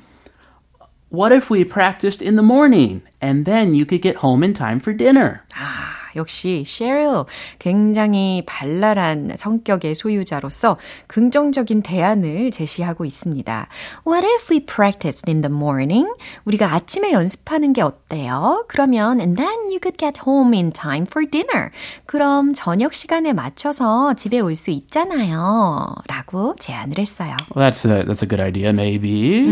What 1.12 1.34
if 1.34 1.50
we 1.52 1.64
practiced 1.64 2.22
in 2.22 2.36
the 2.36 2.46
morning 2.46 3.02
and 3.22 3.44
then 3.46 3.74
you 3.74 3.84
could 3.86 4.02
get 4.04 4.18
home 4.24 4.44
in 4.44 4.54
time 4.54 4.80
for 4.80 4.96
dinner? 4.96 5.42
아, 5.56 5.98
역시 6.16 6.64
셰릴 6.66 7.26
굉장히 7.60 8.44
발랄한 8.46 9.34
성격의 9.38 9.96
소유자로서 9.96 10.78
긍정적인 11.08 11.82
대안을 11.82 12.52
제시하고 12.52 13.06
있습니다. 13.06 13.68
What 14.08 14.26
if 14.26 14.52
we 14.54 14.66
practiced 14.66 15.30
in 15.30 15.42
the 15.42 15.54
morning? 15.54 16.08
우리가 16.46 16.74
아침에 16.74 17.12
연습하는 17.12 17.74
게 17.74 17.82
어때요? 17.82 18.66
그러면 18.68 19.20
and 19.20 19.36
then 19.36 19.54
you 19.70 19.80
could 19.82 19.98
get 19.98 20.20
home 20.26 20.54
in 20.56 20.72
time 20.72 21.06
for 21.10 21.26
dinner. 21.30 21.70
그럼 22.06 22.54
저녁 22.54 22.94
시간에 22.94 23.34
맞춰서 23.34 24.14
집에 24.14 24.40
올 24.40 24.56
수 24.56 24.72
있잖아요. 24.72 25.96
라고 26.08 26.56
제안을 26.60 26.98
했어요. 26.98 27.36
Well, 27.56 27.72
that's 27.72 27.86
a 27.86 28.04
that's 28.04 28.22
a 28.24 28.28
good 28.28 28.42
idea, 28.42 28.72
maybe. 28.74 29.46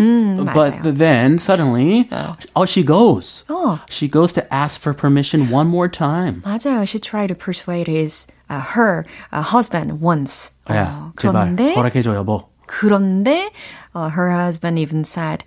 맞아요. 0.43 0.53
but 0.83 0.97
then 0.97 1.37
suddenly, 1.37 2.09
oh, 2.55 2.65
she 2.65 2.83
goes. 2.83 3.45
어. 3.47 3.79
She 3.89 4.09
goes 4.09 4.33
to 4.33 4.43
ask 4.53 4.79
for 4.81 4.93
permission 4.93 5.49
one 5.51 5.67
more 5.69 5.87
time. 5.89 6.41
맞아요. 6.43 6.56
She 6.86 6.98
tried 6.98 7.28
to 7.28 7.34
persuade 7.34 7.86
his, 7.86 8.26
uh, 8.48 8.60
her 8.60 9.04
uh, 9.32 9.42
husband 9.42 10.00
once. 10.00 10.52
야, 10.70 10.86
어, 10.88 11.12
제발 11.18 11.54
그런데 11.56 11.74
허락해줘 11.74 12.14
여보. 12.14 12.48
그런데 12.66 13.50
uh, 13.94 14.08
her 14.08 14.30
husband 14.30 14.78
even 14.78 15.04
said, 15.04 15.44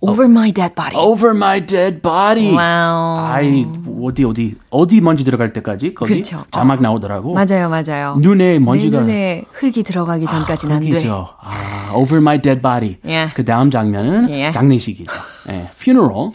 over 0.00 0.26
my 0.30 0.52
dead 0.52 0.74
body. 0.74 0.96
Over 0.96 1.34
my 1.36 1.64
dead 1.66 2.00
body. 2.02 2.54
와우. 2.54 3.18
아이 3.26 3.66
어디 4.02 4.24
어디 4.24 4.54
어디 4.70 5.00
먼지 5.00 5.24
들어갈 5.24 5.52
때까지 5.52 5.94
거기 5.94 6.12
그렇죠. 6.14 6.44
자막 6.52 6.80
나오더라고. 6.80 7.34
맞아요, 7.34 7.68
맞아요. 7.68 8.16
눈에 8.20 8.58
먼지가 8.60 8.98
내 9.00 9.02
눈에 9.04 9.44
흙이 9.52 9.82
들어가기 9.82 10.26
전까지는 10.26 10.76
안 10.76 10.82
돼. 10.82 11.08
아, 11.08 11.92
over 11.94 12.18
my 12.22 12.40
dead 12.40 12.62
body. 12.62 12.98
예. 13.06 13.28
그 13.34 13.44
다음 13.44 13.70
장면은 13.70 14.30
예. 14.30 14.50
장례식이죠. 14.52 15.12
예, 15.50 15.68
funeral. 15.74 16.30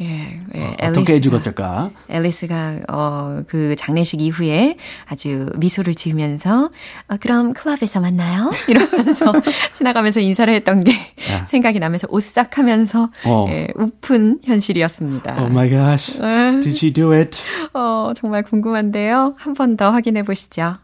예, 0.00 0.38
예, 0.54 0.76
어 0.86 0.92
떻게 0.92 1.18
앨리스가- 1.18 1.22
죽었을까? 1.22 1.90
앨리스가 2.08 2.76
어, 2.90 3.42
그 3.46 3.74
장례식 3.76 4.20
이후에 4.20 4.76
아주 5.06 5.46
미소를 5.56 5.94
지으면서 5.94 6.70
어, 7.08 7.16
그럼 7.20 7.52
클럽에서 7.52 8.00
만나요? 8.00 8.50
이러면서 8.68 9.32
지나가면서 9.72 10.20
인사를 10.20 10.52
했던 10.54 10.82
게 10.82 10.92
생각이 11.48 11.78
나면서 11.78 12.06
오싹하면서 12.10 13.01
어. 13.25 13.45
예, 13.49 13.67
우픈 13.75 14.39
현실이었습니다. 14.43 15.35
Oh 15.39 15.49
my 15.51 15.69
gosh. 15.69 16.13
Did 16.61 16.75
she 16.75 16.91
do 16.93 17.13
it? 17.13 17.41
어, 17.73 18.11
정말 18.15 18.43
궁금한데요. 18.43 19.35
한 19.37 19.53
번 19.53 19.75
더 19.77 19.89
확인해 19.91 20.23
보시죠. 20.23 20.77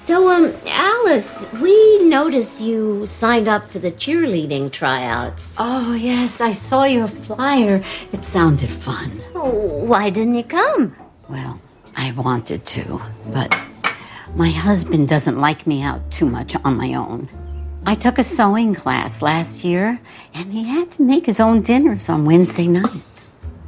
So, 0.00 0.28
um, 0.30 0.52
Alice, 0.64 1.44
we 1.60 1.74
noticed 2.08 2.60
you 2.64 3.02
signed 3.04 3.48
up 3.48 3.68
for 3.68 3.80
the 3.80 3.90
cheerleading 3.90 4.70
tryouts. 4.70 5.56
Oh, 5.58 5.92
yes, 5.94 6.40
I 6.40 6.52
saw 6.52 6.84
your 6.84 7.08
flyer. 7.08 7.82
It 8.12 8.24
sounded 8.24 8.70
fun. 8.70 9.10
Why 9.34 10.08
didn't 10.10 10.36
you 10.36 10.44
come? 10.44 10.94
Well, 11.28 11.58
I 11.96 12.12
wanted 12.12 12.64
to, 12.78 13.00
but 13.34 13.52
my 14.36 14.50
husband 14.50 15.08
doesn't 15.08 15.36
like 15.40 15.66
me 15.66 15.82
out 15.82 16.00
too 16.12 16.26
much 16.26 16.54
on 16.64 16.76
my 16.76 16.94
own. 16.94 17.28
I 17.85 17.95
took 17.95 18.17
a 18.17 18.23
sewing 18.23 18.73
class 18.73 19.21
last 19.21 19.65
year, 19.65 19.99
and 20.33 20.53
he 20.53 20.63
had 20.63 20.89
to 20.91 21.01
make 21.01 21.25
his 21.25 21.41
own 21.41 21.61
dinners 21.61 22.07
on 22.07 22.23
Wednesday 22.23 22.67
nights. 22.67 23.27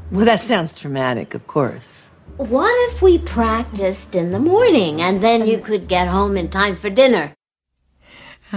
Well, 0.10 0.24
that 0.26 0.40
sounds 0.40 0.74
traumatic, 0.74 1.34
of 1.34 1.46
course. 1.48 2.12
What 2.38 2.74
if 2.92 3.02
we 3.02 3.20
practiced 3.20 4.16
in 4.16 4.32
the 4.32 4.40
morning 4.40 5.02
and 5.02 5.22
then 5.22 5.46
you 5.46 5.58
could 5.58 5.88
get 5.90 6.08
home 6.08 6.38
in 6.38 6.50
time 6.50 6.78
for 6.78 6.90
dinner? 6.90 7.34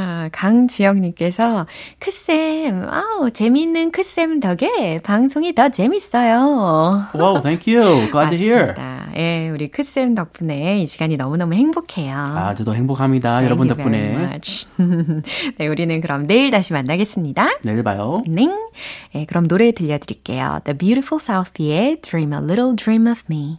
아, 0.01 0.29
강지영님께서, 0.31 1.67
크쌤, 1.99 2.89
아우, 2.89 3.33
재미있는 3.33 3.91
크쌤 3.91 4.39
덕에 4.39 5.01
방송이 5.03 5.57
더 5.57 5.71
재밌어요. 5.71 7.09
Wow, 7.17 7.43
thank 7.43 7.75
you. 7.75 8.09
Glad 8.13 8.31
to 8.31 8.39
hear. 8.39 8.67
맞습니다. 8.77 9.11
예, 9.17 9.51
우리 9.51 9.67
크쌤 9.67 10.15
덕분에 10.15 10.81
이 10.81 10.87
시간이 10.87 11.17
너무너무 11.17 11.55
행복해요. 11.55 12.27
아, 12.29 12.55
저도 12.55 12.77
행복합니다. 12.77 13.45
여러분 13.45 13.67
덕분에. 13.67 14.39
네, 15.59 15.67
우리는 15.67 16.01
그럼 16.01 16.29
내일 16.29 16.51
다시 16.51 16.73
만나겠습니다. 16.73 17.59
내일 17.65 17.83
봐요. 17.83 18.23
네. 18.29 18.49
네, 19.13 19.27
그럼 19.27 19.49
노래 19.49 19.73
들려드릴게요. 19.73 20.61
The 20.65 20.79
Beautiful 20.79 21.21
South의 21.21 22.03
Dream 22.03 22.33
a 22.33 22.39
Little 22.39 22.77
Dream 22.77 23.09
of 23.09 23.23
Me. 23.29 23.59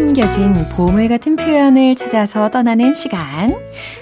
숨겨진 0.00 0.54
보물 0.74 1.08
같은 1.08 1.36
표현을 1.36 1.94
찾아서 1.94 2.50
떠나는 2.50 2.94
시간. 2.94 3.54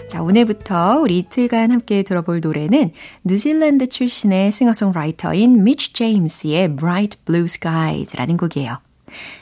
자, 0.07 0.23
오늘부터 0.23 1.00
우리 1.00 1.19
이틀간 1.19 1.73
함께 1.73 2.05
들어볼 2.05 2.40
노래는 2.40 2.93
뉴질랜드 3.25 3.88
출신의 3.88 4.52
싱어송라이터인 4.52 5.64
미치 5.64 5.93
제임스의 5.93 6.76
Bright 6.76 7.19
Blue 7.25 7.47
Skies라는 7.47 8.37
곡이에요. 8.37 8.78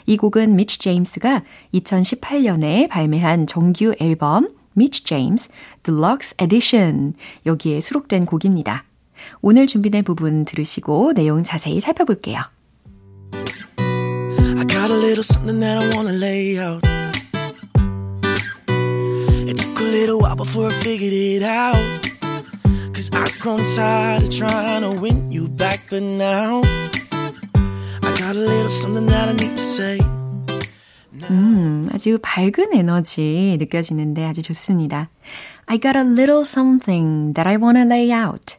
이 0.06 0.16
곡은 0.16 0.56
미치 0.56 0.78
제임스가 0.78 1.42
2018년에 1.74 2.88
발매한 2.88 3.46
정규 3.46 3.94
앨범 4.00 4.48
미치 4.72 5.04
제임스 5.04 5.50
Deluxe 5.82 6.36
Edition 6.42 7.12
여기에 7.44 7.82
수록된 7.82 8.24
곡입니다. 8.24 8.84
오늘 9.42 9.66
준비된 9.66 10.04
부분 10.04 10.46
들으시고 10.46 11.12
내용 11.12 11.42
자세히 11.42 11.82
살펴볼게요. 11.82 12.40
I 14.85 14.85
got 14.85 14.91
a 14.91 14.93
little 14.93 15.23
something 15.23 15.59
that 15.61 15.81
I 15.81 15.95
wanna 15.97 16.13
lay 16.13 16.59
out. 16.59 16.85
It 19.49 19.57
took 19.57 19.79
a 19.79 19.83
little 19.83 20.19
while 20.19 20.35
before 20.35 20.67
I 20.67 20.73
figured 20.85 21.13
it 21.13 21.41
out. 21.41 21.81
Cause 22.93 23.09
I've 23.11 23.39
grown 23.39 23.63
tired 23.73 24.21
of 24.21 24.29
trying 24.29 24.83
to 24.83 24.91
win 24.91 25.31
you 25.31 25.47
back, 25.47 25.81
but 25.89 26.03
now 26.03 26.61
I 28.03 28.13
got 28.19 28.35
a 28.35 28.39
little 28.39 28.69
something 28.69 29.07
that 29.07 29.29
I 29.29 29.33
need 29.33 29.57
to 29.57 29.63
say. 29.63 29.97
음, 31.31 31.89
아주 31.91 32.19
밝은 32.21 32.71
에너지 32.75 33.57
느껴지는데 33.57 34.25
아주 34.25 34.43
좋습니다. 34.43 35.09
I 35.65 35.79
got 35.79 35.97
a 35.97 36.03
little 36.03 36.45
something 36.45 37.33
that 37.33 37.49
I 37.49 37.57
wanna 37.57 37.83
lay 37.83 38.11
out. 38.11 38.57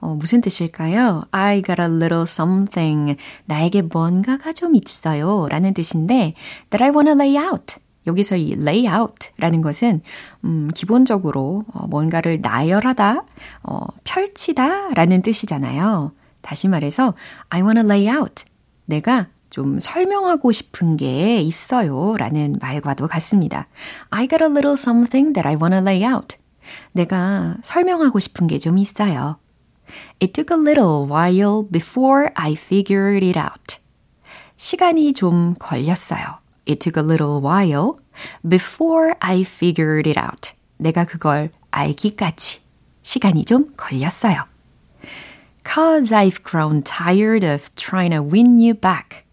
어, 0.00 0.14
무슨 0.14 0.40
뜻일까요? 0.40 1.24
I 1.30 1.62
got 1.62 1.80
a 1.80 1.88
little 1.88 2.22
something. 2.22 3.16
나에게 3.46 3.82
뭔가가 3.82 4.52
좀 4.52 4.74
있어요. 4.74 5.46
라는 5.48 5.74
뜻인데, 5.74 6.34
that 6.70 6.82
I 6.82 6.90
wanna 6.90 7.12
lay 7.12 7.36
out. 7.36 7.76
여기서 8.06 8.36
이 8.36 8.52
lay 8.52 8.86
out 8.88 9.28
라는 9.36 9.60
것은, 9.62 10.00
음, 10.44 10.70
기본적으로 10.74 11.64
어, 11.74 11.86
뭔가를 11.86 12.40
나열하다, 12.40 13.24
어, 13.64 13.80
펼치다 14.04 14.90
라는 14.94 15.22
뜻이잖아요. 15.22 16.12
다시 16.40 16.68
말해서, 16.68 17.14
I 17.50 17.60
wanna 17.62 17.84
lay 17.84 18.08
out. 18.16 18.44
내가 18.86 19.28
좀 19.50 19.80
설명하고 19.80 20.52
싶은 20.52 20.96
게 20.96 21.40
있어요. 21.42 22.16
라는 22.16 22.56
말과도 22.60 23.08
같습니다. 23.08 23.66
I 24.10 24.28
got 24.28 24.42
a 24.44 24.48
little 24.48 24.74
something 24.74 25.32
that 25.34 25.46
I 25.46 25.56
wanna 25.56 25.78
lay 25.80 26.04
out. 26.10 26.36
내가 26.92 27.56
설명하고 27.62 28.20
싶은 28.20 28.46
게 28.46 28.58
좀 28.58 28.78
있어요. 28.78 29.36
It 30.19 30.33
took 30.33 30.51
a 30.51 30.57
little 30.57 31.05
while 31.07 31.63
before 31.69 32.31
I 32.35 32.53
figured 32.53 33.23
it 33.25 33.37
out. 33.37 33.77
시간이 34.57 35.13
좀 35.13 35.55
걸렸어요. 35.55 36.39
It 36.67 36.79
took 36.79 36.97
a 36.97 37.05
little 37.05 37.41
while 37.41 37.99
before 38.47 39.15
I 39.19 39.41
figured 39.41 40.09
it 40.09 40.19
out. 40.19 40.53
내가 40.77 41.05
그걸 41.05 41.49
알기까지 41.71 42.61
시간이 43.01 43.45
좀 43.45 43.73
걸렸어요. 43.77 44.45
Cause 45.63 46.13
I've 46.13 46.43
grown 46.43 46.83
tired 46.83 47.45
of 47.45 47.73
trying 47.75 48.11
to 48.11 48.21
win 48.21 48.59
you 48.59 48.73
back. 48.73 49.25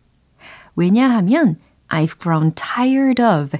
왜냐하면 0.74 1.56
I've 1.88 2.18
grown 2.18 2.52
tired 2.54 3.20
of 3.22 3.58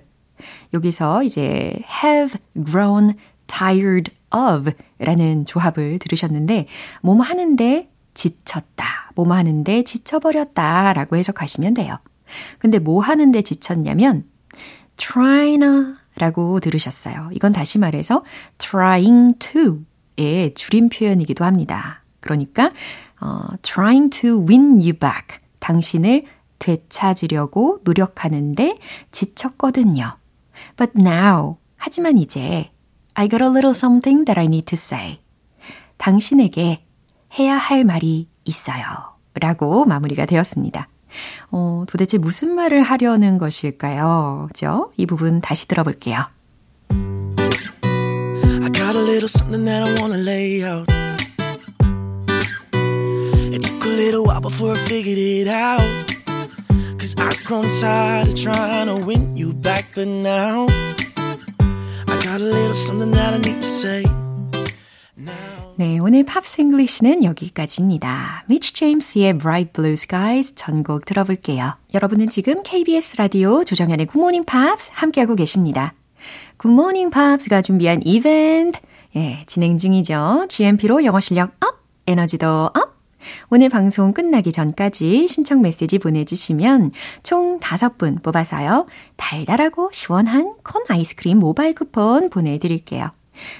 여기서 0.72 1.22
이제 1.22 1.84
have 2.04 2.38
grown 2.64 3.14
tired 3.46 4.10
of 4.35 4.71
라는 4.99 5.45
조합을 5.45 5.99
들으셨는데 5.99 6.67
뭐뭐 7.01 7.21
하는데 7.21 7.89
지쳤다. 8.13 9.11
뭐뭐 9.15 9.35
하는데 9.35 9.83
지쳐버렸다 9.83 10.93
라고 10.93 11.15
해석하시면 11.15 11.75
돼요. 11.75 11.99
근데 12.59 12.79
뭐 12.79 13.01
하는데 13.01 13.41
지쳤냐면 13.41 14.25
trying 14.97 15.95
라고 16.15 16.59
들으셨어요. 16.59 17.29
이건 17.33 17.53
다시 17.53 17.77
말해서 17.77 18.23
trying 18.57 19.37
to의 19.39 20.53
줄임 20.55 20.89
표현이기도 20.89 21.45
합니다. 21.45 22.03
그러니까 22.19 22.71
어, 23.21 23.47
trying 23.61 24.09
to 24.09 24.45
win 24.45 24.79
you 24.79 24.93
back. 24.93 25.39
당신을 25.59 26.25
되찾으려고 26.59 27.79
노력하는데 27.83 28.79
지쳤거든요. 29.11 30.17
But 30.75 30.93
now, 30.97 31.57
하지만 31.75 32.17
이제 32.17 32.71
I 33.19 33.27
got 33.27 33.41
a 33.41 33.49
little 33.49 33.73
something 33.73 34.25
that 34.25 34.39
I 34.39 34.45
need 34.45 34.67
to 34.67 34.75
say. 34.75 35.19
당신에게 35.97 36.85
해야 37.39 37.57
할 37.57 37.83
말이 37.83 38.27
있어요. 38.45 38.83
라고 39.33 39.85
마무리가 39.85 40.27
되었습니다. 40.27 40.87
어, 41.49 41.83
도대체 41.87 42.19
무슨 42.19 42.53
말을 42.53 42.83
하려는 42.83 43.39
것일까요? 43.39 44.49
그죠? 44.49 44.91
이 44.97 45.07
부분 45.07 45.41
다시 45.41 45.67
들어볼게요. 45.67 46.27
I 46.91 48.69
got 48.71 48.95
a 48.95 49.01
little 49.01 49.25
something 49.25 49.65
that 49.65 49.83
I 49.83 49.95
wanna 49.99 50.21
lay 50.21 50.63
out. 50.63 50.85
It 53.51 53.63
took 53.63 53.83
a 53.83 53.93
little 53.95 54.25
while 54.25 54.41
before 54.41 54.77
I 54.77 54.79
figured 54.85 55.17
it 55.17 55.47
out. 55.47 55.81
Cause 56.99 57.15
I've 57.17 57.43
grown 57.45 57.67
tired 57.81 58.27
of 58.27 58.35
trying 58.35 58.85
to 58.85 59.03
win 59.03 59.35
you 59.35 59.53
back, 59.53 59.87
but 59.95 60.07
now 60.07 60.67
네, 65.77 65.97
오늘 65.99 66.25
팝스 66.25 66.59
잉글리시는 66.59 67.23
여기까지입니다. 67.23 68.43
미치 68.49 68.73
제임스의 68.73 69.37
Bright 69.37 69.71
Blue 69.71 69.93
Skies 69.93 70.55
전곡 70.55 71.05
들어볼게요. 71.05 71.75
여러분은 71.93 72.29
지금 72.29 72.63
KBS 72.63 73.15
라디오 73.15 73.63
조정현의 73.63 74.07
굿모닝 74.07 74.43
팝스 74.43 74.91
함께하고 74.93 75.35
계십니다. 75.35 75.93
굿모닝 76.57 77.11
팝스가 77.11 77.61
준비한 77.61 78.01
이벤트 78.03 78.81
예, 79.15 79.43
진행 79.45 79.77
중이죠. 79.77 80.47
GMP로 80.49 81.05
영어 81.05 81.21
실력 81.21 81.51
up, 81.63 81.77
에너지도 82.07 82.71
up. 82.73 82.86
오늘 83.49 83.69
방송 83.69 84.13
끝나기 84.13 84.51
전까지 84.51 85.27
신청 85.27 85.61
메시지 85.61 85.99
보내주시면 85.99 86.91
총 87.23 87.59
5분 87.59 88.23
뽑아서요. 88.23 88.87
달달하고 89.15 89.89
시원한 89.93 90.53
콘 90.63 90.83
아이스크림 90.87 91.39
모바일 91.39 91.73
쿠폰 91.73 92.29
보내드릴게요. 92.29 93.11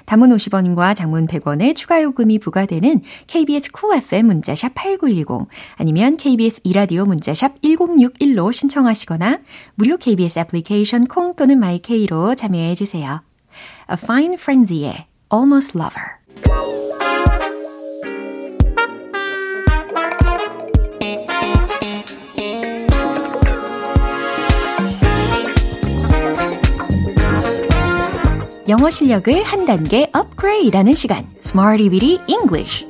단문 0.06 0.30
50원과 0.30 0.96
장문 0.96 1.28
100원의 1.28 1.76
추가 1.76 2.02
요금이 2.02 2.40
부과되는 2.40 3.02
KBS 3.28 3.72
쿨 3.72 3.96
FM 3.96 4.28
문자샵 4.28 4.74
8910 4.76 5.48
아니면 5.76 6.18
KBS 6.18 6.62
이라디오 6.64 7.06
문자샵 7.06 7.62
1061로 7.62 8.52
신청하시거나 8.52 9.40
무료 9.76 9.98
KBS 9.98 10.40
애플리케이션 10.40 11.06
콩 11.06 11.36
또는 11.36 11.60
마이케이로 11.60 12.36
참여해 12.36 12.76
주세요. 12.76 13.22
A 13.90 13.98
Fine 14.02 14.34
Frenzy의 14.36 15.06
Almost 15.34 15.78
Lover 15.78 16.18
영어 28.68 28.90
실력을 28.90 29.44
한 29.44 29.66
단계 29.66 30.10
업그레이드하는 30.14 30.94
시간, 30.94 31.26
Smarty 31.40 31.90
Weedy 31.90 32.20
English. 32.28 32.86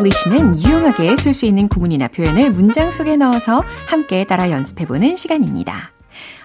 English는 0.00 0.64
유용하게 0.64 1.16
쓸 1.16 1.34
수 1.34 1.44
있는 1.44 1.68
구문이나 1.68 2.08
표현을 2.08 2.50
문장 2.50 2.90
속에 2.90 3.16
넣어서 3.16 3.62
함께 3.86 4.24
따라 4.24 4.50
연습해보는 4.50 5.16
시간입니다. 5.16 5.92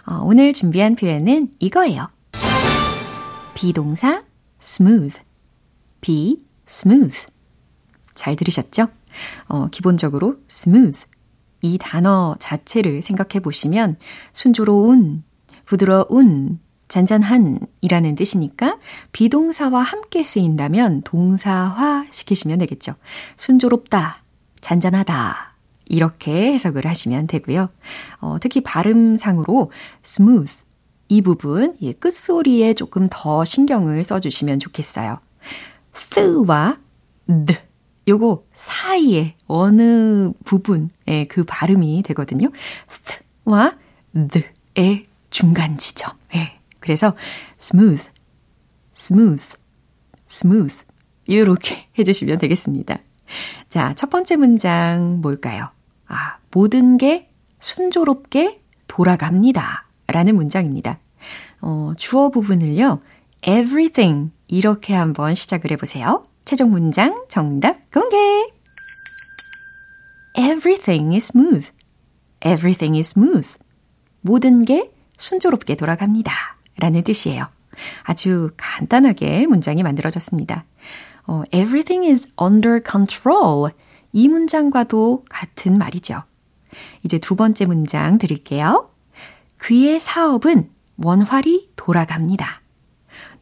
어, 0.05 0.21
오늘 0.23 0.51
준비한 0.51 0.95
표현은 0.95 1.51
이거예요. 1.59 2.09
비동사 3.53 4.23
smooth, 4.61 5.21
be 6.01 6.37
smooth. 6.67 7.34
잘 8.15 8.35
들으셨죠? 8.35 8.87
어, 9.47 9.67
기본적으로 9.67 10.37
smooth 10.49 11.05
이 11.61 11.77
단어 11.77 12.35
자체를 12.39 13.01
생각해 13.01 13.41
보시면 13.41 13.97
순조로운, 14.33 15.23
부드러운, 15.65 16.59
잔잔한 16.87 17.59
이라는 17.81 18.15
뜻이니까 18.15 18.77
비동사와 19.11 19.81
함께 19.81 20.23
쓰인다면 20.23 21.01
동사화 21.01 22.05
시키시면 22.11 22.59
되겠죠. 22.59 22.95
순조롭다, 23.35 24.23
잔잔하다. 24.61 25.55
이렇게 25.87 26.53
해석을 26.53 26.85
하시면 26.85 27.27
되고요. 27.27 27.69
어, 28.19 28.37
특히 28.39 28.61
발음상으로 28.61 29.71
smooth 30.03 30.63
이 31.07 31.21
부분 31.21 31.75
예, 31.81 31.93
끝소리에 31.93 32.73
조금 32.73 33.07
더 33.11 33.45
신경을 33.45 34.03
써주시면 34.03 34.59
좋겠어요. 34.59 35.19
th와 36.11 36.77
the 37.27 37.59
요거 38.07 38.45
사이에 38.55 39.35
어느 39.47 40.31
부분에 40.43 41.25
그 41.29 41.43
발음이 41.43 42.03
되거든요. 42.03 42.49
th와 43.43 43.77
the의 44.13 45.05
중간 45.29 45.77
지점. 45.77 46.13
예. 46.35 46.59
그래서 46.79 47.13
smooth, 47.59 48.09
smooth, 48.95 49.47
smooth 50.29 50.83
이렇게 51.25 51.87
해주시면 51.97 52.37
되겠습니다. 52.37 52.99
자, 53.69 53.93
첫 53.95 54.09
번째 54.09 54.35
문장 54.35 55.21
뭘까요? 55.21 55.69
아, 56.07 56.37
모든 56.51 56.97
게 56.97 57.29
순조롭게 57.59 58.61
돌아갑니다. 58.87 59.87
라는 60.07 60.35
문장입니다. 60.35 60.99
어, 61.61 61.93
주어 61.97 62.29
부분을요, 62.29 63.01
everything 63.41 64.31
이렇게 64.47 64.93
한번 64.93 65.33
시작을 65.33 65.71
해보세요. 65.71 66.23
최종 66.45 66.69
문장 66.69 67.25
정답 67.27 67.91
공개! 67.91 68.15
Everything 70.37 71.15
is 71.15 71.31
smooth. 71.33 71.71
Everything 72.41 72.95
is 72.97 73.17
smooth. 73.17 73.57
모든 74.21 74.63
게 74.63 74.91
순조롭게 75.17 75.75
돌아갑니다. 75.75 76.31
라는 76.77 77.03
뜻이에요. 77.03 77.47
아주 78.03 78.51
간단하게 78.57 79.47
문장이 79.47 79.81
만들어졌습니다. 79.81 80.65
어, 81.25 81.41
everything 81.51 82.07
is 82.07 82.29
under 82.39 82.79
control. 82.87 83.71
이 84.13 84.27
문장과도 84.27 85.25
같은 85.27 85.79
말이죠. 85.79 86.21
이제 87.03 87.17
두 87.17 87.35
번째 87.35 87.65
문장 87.65 88.19
드릴게요. 88.19 88.91
그의 89.57 89.99
사업은 89.99 90.69
원활히 90.97 91.71
돌아갑니다. 91.75 92.61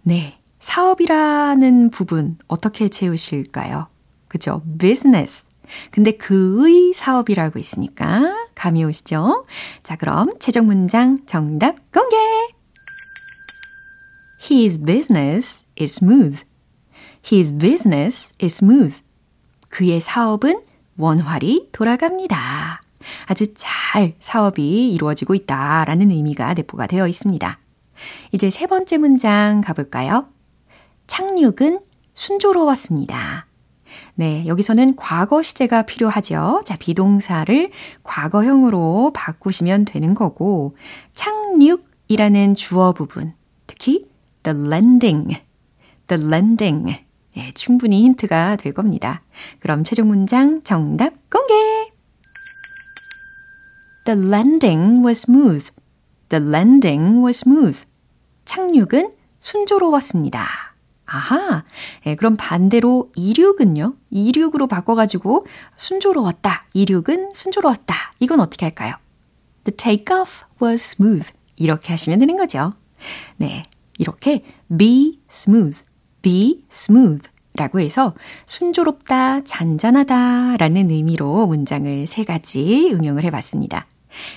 네. 0.03 0.39
사업이라는 0.63 1.89
부분 1.89 2.37
어떻게 2.47 2.87
채우실까요? 2.87 3.87
그죠? 4.29 4.63
business. 4.79 5.45
근데 5.91 6.11
그의 6.11 6.93
사업이라고 6.93 7.59
있으니까 7.59 8.47
감이 8.55 8.83
오시죠? 8.85 9.45
자, 9.83 9.97
그럼 9.97 10.31
최종 10.39 10.67
문장 10.67 11.19
정답 11.25 11.75
공개! 11.91 12.15
His 14.49 14.81
business 14.83 15.65
is 15.79 15.97
smooth. 15.97 16.43
His 17.29 17.57
business 17.57 18.33
is 18.41 18.63
smooth. 18.63 19.03
그의 19.67 19.99
사업은 19.99 20.61
원활히 20.97 21.67
돌아갑니다. 21.73 22.81
아주 23.25 23.53
잘 23.53 24.15
사업이 24.19 24.93
이루어지고 24.93 25.35
있다라는 25.35 26.09
의미가 26.11 26.53
내포가 26.53 26.87
되어 26.87 27.07
있습니다. 27.09 27.59
이제 28.31 28.49
세 28.49 28.65
번째 28.65 28.97
문장 28.97 29.61
가볼까요? 29.61 30.32
착륙은 31.07 31.79
순조로웠습니다. 32.13 33.47
네, 34.15 34.45
여기서는 34.45 34.95
과거 34.95 35.41
시제가 35.41 35.83
필요하죠. 35.83 36.61
자, 36.65 36.75
비동사를 36.77 37.71
과거형으로 38.03 39.11
바꾸시면 39.13 39.85
되는 39.85 40.13
거고, 40.13 40.75
착륙이라는 41.13 42.53
주어 42.53 42.93
부분, 42.93 43.33
특히 43.67 44.07
the 44.43 44.57
landing, 44.57 45.41
the 46.07 46.23
landing. 46.23 47.05
예, 47.37 47.51
충분히 47.53 48.03
힌트가 48.03 48.57
될 48.57 48.73
겁니다. 48.73 49.23
그럼 49.59 49.83
최종 49.83 50.07
문장 50.07 50.61
정답 50.63 51.13
공개! 51.31 51.53
The 54.05 54.19
landing 54.19 55.03
was 55.03 55.21
smooth. 55.21 55.71
The 56.29 56.43
landing 56.43 57.23
was 57.23 57.39
smooth. 57.39 57.85
착륙은 58.45 59.13
순조로웠습니다. 59.39 60.62
아하. 61.13 61.63
예, 62.07 62.15
그럼 62.15 62.35
반대로 62.37 63.11
이륙은요? 63.15 63.93
이륙으로 64.09 64.65
바꿔가지고 64.65 65.45
순조로웠다. 65.75 66.65
이륙은 66.73 67.29
순조로웠다. 67.33 68.13
이건 68.19 68.39
어떻게 68.39 68.65
할까요? 68.65 68.95
The 69.63 69.77
takeoff 69.77 70.45
was 70.61 70.95
smooth. 70.95 71.31
이렇게 71.55 71.93
하시면 71.93 72.17
되는 72.17 72.35
거죠. 72.35 72.73
네. 73.37 73.63
이렇게 73.99 74.43
be 74.75 75.19
smooth, 75.29 75.83
be 76.23 76.65
smooth 76.71 77.29
라고 77.55 77.79
해서 77.79 78.15
순조롭다, 78.47 79.43
잔잔하다 79.43 80.57
라는 80.57 80.89
의미로 80.89 81.45
문장을 81.45 82.07
세 82.07 82.23
가지 82.23 82.89
응용을 82.91 83.23
해 83.23 83.29
봤습니다. 83.29 83.85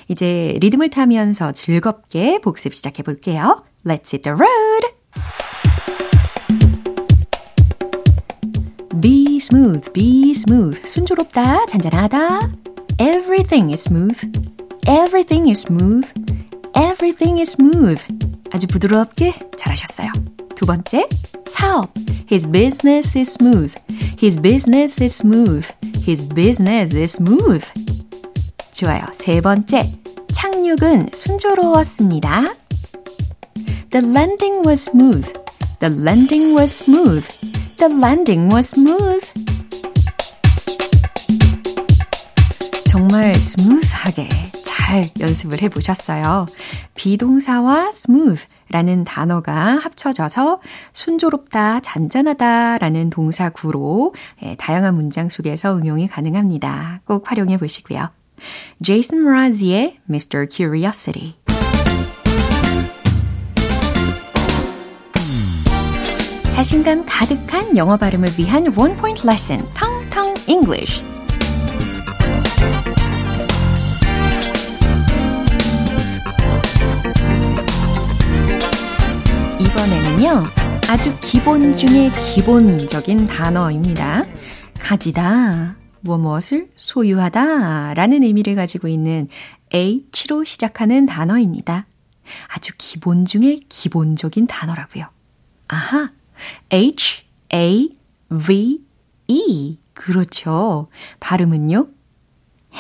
이제 0.09 0.59
리듬을 0.61 0.91
타면서 0.91 1.53
즐겁게 1.53 2.39
복습 2.43 2.75
시작해 2.75 3.03
볼게요. 3.03 3.65
Let's 3.87 4.13
hit 4.13 4.23
the 4.23 4.35
road! 4.35 5.46
Be 9.00 9.38
smooth, 9.38 9.92
be 9.94 10.32
smooth. 10.32 10.86
순조롭다, 10.86 11.66
잔잔하다. 11.68 12.52
Everything 13.00 13.72
is 13.72 13.84
smooth. 13.84 14.18
Everything 14.88 15.50
is 15.50 15.62
smooth. 15.62 16.12
Everything 16.76 17.40
is 17.40 17.52
smooth. 17.54 18.04
아주 18.52 18.68
부드럽게 18.68 19.34
잘하셨어요. 19.58 20.12
두 20.56 20.66
번째, 20.66 21.08
사업. 21.48 21.92
His 22.30 22.48
business 22.50 23.18
is 23.18 23.32
smooth. 23.32 23.74
His 24.22 24.40
business 24.40 25.02
is 25.02 25.16
smooth. 25.16 25.68
His 26.08 26.28
business 26.30 26.96
is 26.96 27.16
smooth. 27.16 27.66
좋아요. 28.72 29.02
세 29.14 29.42
번째, 29.42 29.92
착륙은 30.32 31.10
순조로웠습니다. 31.14 32.54
The 33.92 34.08
landing 34.08 34.62
was 34.66 34.84
smooth. 34.84 35.32
The 35.80 35.94
landing 35.94 36.56
was 36.56 36.72
smooth. 36.72 37.45
The 37.79 37.93
landing 37.93 38.53
was 38.53 38.73
smooth. 38.75 39.33
정말 42.87 43.35
스무스하게 43.35 44.29
잘 44.65 45.05
연습을 45.21 45.61
해 45.61 45.69
보셨어요. 45.69 46.47
be동사와 46.95 47.91
smooth라는 47.93 49.05
단어가 49.05 49.77
합쳐져서 49.77 50.61
순조롭다, 50.95 51.81
잔잔하다 51.81 52.79
라는 52.79 53.11
동사 53.11 53.51
구로 53.51 54.15
다양한 54.57 54.95
문장 54.95 55.29
속에서 55.29 55.77
응용이 55.77 56.09
가능합니다. 56.09 57.03
꼭 57.05 57.31
활용해 57.31 57.59
보시고요. 57.59 58.09
Jason 58.83 59.23
Mraz이의 59.23 59.99
Mr. 60.09 60.49
Curiosity. 60.51 61.46
자신감 66.57 67.05
가득한 67.05 67.77
영어 67.77 67.99
발음을 67.99 68.31
위한 68.39 68.73
원 68.75 68.97
포인트 68.97 69.27
레슨, 69.27 69.59
텅텅 69.75 70.33
English. 70.49 71.05
이번에는요, 79.61 80.43
아주 80.89 81.15
기본 81.21 81.75
중에 81.75 82.09
기본적인 82.33 83.27
단어입니다. 83.27 84.25
가지다, 84.81 85.77
무엇을 86.01 86.71
소유하다 86.77 87.93
라는 87.93 88.23
의미를 88.23 88.55
가지고 88.55 88.89
있는 88.89 89.29
H로 89.75 90.43
시작하는 90.45 91.05
단어입니다. 91.05 91.85
아주 92.49 92.73
기본 92.79 93.27
중에 93.27 93.59
기본적인 93.69 94.47
단어라고요. 94.47 95.05
아하, 95.69 96.09
H, 96.71 97.25
A, 97.53 97.91
V, 98.29 98.81
E 99.29 99.79
그렇죠. 99.93 100.89
발음은요. 101.21 101.89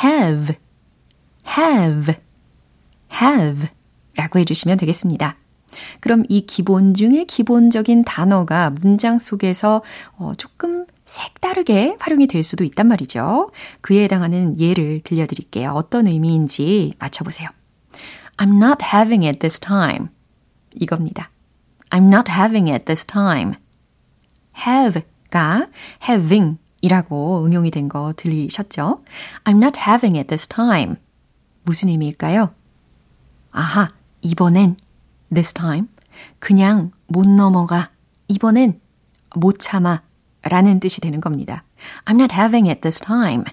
have, 0.02 0.56
have, 1.46 2.14
have 3.12 3.68
라고 4.14 4.38
해주시면 4.38 4.76
되겠습니다. 4.78 5.36
그럼 6.00 6.24
이 6.28 6.42
기본 6.46 6.94
중에 6.94 7.24
기본적인 7.24 8.04
단어가 8.04 8.70
문장 8.70 9.18
속에서 9.18 9.82
어, 10.16 10.32
조금 10.36 10.86
색다르게 11.04 11.96
활용이 11.98 12.26
될 12.26 12.42
수도 12.42 12.64
있단 12.64 12.88
말이죠. 12.88 13.50
그에 13.80 14.04
해당하는 14.04 14.58
예를 14.58 15.00
들려드릴게요. 15.00 15.70
어떤 15.70 16.06
의미인지 16.06 16.94
맞춰보세요. 16.98 17.48
I'm 18.36 18.56
not 18.62 18.84
having 18.84 19.26
it 19.26 19.38
this 19.38 19.60
time. 19.60 20.08
이겁니다. 20.74 21.30
I'm 21.96 22.08
not 22.08 22.30
having 22.30 22.68
it 22.68 22.84
this 22.84 23.06
time. 23.06 23.54
have가 24.52 25.66
having 26.06 26.58
이라고 26.82 27.42
응용이 27.46 27.70
된 27.70 27.88
거 27.88 28.12
들리셨죠? 28.14 29.02
I'm 29.44 29.56
not 29.56 29.80
having 29.80 30.18
it 30.18 30.28
this 30.28 30.46
time. 30.46 30.96
무슨 31.62 31.88
의미일까요? 31.88 32.52
아하, 33.50 33.88
이번엔 34.20 34.76
this 35.32 35.54
time 35.54 35.88
그냥 36.38 36.90
못 37.06 37.26
넘어가. 37.26 37.88
이번엔 38.28 38.78
못 39.34 39.58
참아 39.58 40.02
라는 40.42 40.80
뜻이 40.80 41.00
되는 41.00 41.22
겁니다. 41.22 41.64
I'm 42.04 42.20
not 42.20 42.34
having 42.34 42.68
it 42.68 42.82
this 42.82 43.00
time. 43.00 43.44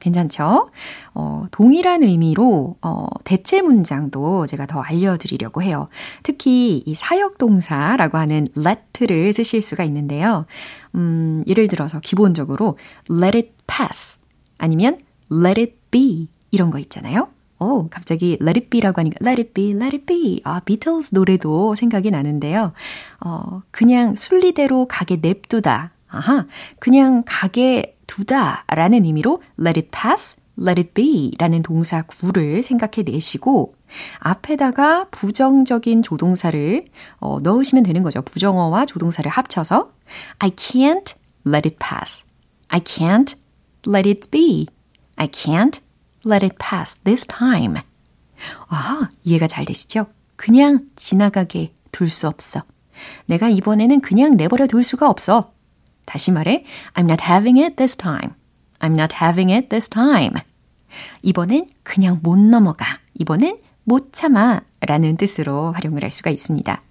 괜찮죠? 0.00 0.70
어, 1.14 1.44
동일한 1.52 2.02
의미로 2.02 2.76
어, 2.82 3.06
대체 3.24 3.62
문장도 3.62 4.46
제가 4.46 4.66
더 4.66 4.80
알려드리려고 4.80 5.62
해요. 5.62 5.88
특히 6.22 6.82
이 6.84 6.94
사역동사라고 6.94 8.18
하는 8.18 8.48
let를 8.56 9.32
쓰실 9.32 9.60
수가 9.60 9.84
있는데요. 9.84 10.46
음, 10.94 11.44
예를 11.46 11.68
들어서 11.68 12.00
기본적으로 12.00 12.76
let 13.10 13.36
it 13.36 13.52
pass 13.66 14.20
아니면 14.58 14.98
let 15.30 15.60
it 15.60 15.74
be 15.90 16.28
이런 16.50 16.70
거 16.70 16.78
있잖아요. 16.78 17.28
오, 17.60 17.88
갑자기 17.88 18.38
let 18.40 18.58
it 18.58 18.70
be라고 18.70 19.00
하니까 19.00 19.18
let 19.22 19.40
it 19.40 19.52
be, 19.52 19.70
let 19.72 19.94
it 19.94 20.06
be. 20.06 20.40
아, 20.44 20.60
비틀스 20.60 21.14
노래도 21.14 21.74
생각이 21.74 22.10
나는데요. 22.10 22.72
어, 23.20 23.60
그냥 23.70 24.16
순리대로 24.16 24.86
가게 24.88 25.16
냅두다. 25.16 25.92
아하, 26.08 26.46
그냥 26.78 27.22
가게 27.26 27.96
두다 28.10 28.64
라는 28.66 29.04
의미로 29.04 29.40
let 29.60 29.78
it 29.78 29.90
pass, 29.92 30.36
let 30.58 30.80
it 30.80 30.92
be 30.94 31.30
라는 31.38 31.62
동사 31.62 32.02
구를 32.02 32.60
생각해 32.60 33.04
내시고 33.06 33.76
앞에다가 34.18 35.06
부정적인 35.12 36.02
조동사를 36.02 36.86
어, 37.20 37.38
넣으시면 37.40 37.84
되는 37.84 38.02
거죠. 38.02 38.20
부정어와 38.22 38.86
조동사를 38.86 39.30
합쳐서 39.30 39.92
I 40.40 40.50
can't 40.50 41.14
let 41.46 41.68
it 41.68 41.76
pass. 41.78 42.26
I 42.66 42.80
can't 42.80 43.36
let 43.86 44.08
it 44.08 44.28
be. 44.30 44.66
I 45.14 45.28
can't 45.28 45.80
let 46.26 46.44
it 46.44 46.56
pass 46.58 46.96
this 47.04 47.26
time. 47.26 47.76
아, 48.68 49.10
이해가 49.22 49.46
잘 49.46 49.64
되시죠? 49.64 50.06
그냥 50.34 50.86
지나가게 50.96 51.74
둘 51.92 52.08
수 52.08 52.26
없어. 52.26 52.64
내가 53.26 53.48
이번에는 53.48 54.00
그냥 54.00 54.36
내버려 54.36 54.66
둘 54.66 54.82
수가 54.82 55.08
없어. 55.08 55.52
다시 56.10 56.32
말해, 56.32 56.64
I'm 56.94 57.04
not 57.04 57.24
having 57.24 57.62
it 57.62 57.76
this 57.76 57.96
time. 57.96 58.32
I'm 58.80 58.94
not 58.94 59.14
having 59.14 59.52
it 59.52 59.68
this 59.68 59.88
time. 59.88 60.34
이번엔 61.22 61.70
그냥 61.84 62.18
못 62.20 62.36
넘어가. 62.36 62.98
이번엔 63.14 63.58
못 63.84 64.12
참아. 64.12 64.62
라는 64.80 65.16
뜻으로 65.16 65.70
활용을 65.70 66.02
할 66.02 66.10
수가 66.10 66.30
있습니다. 66.30 66.82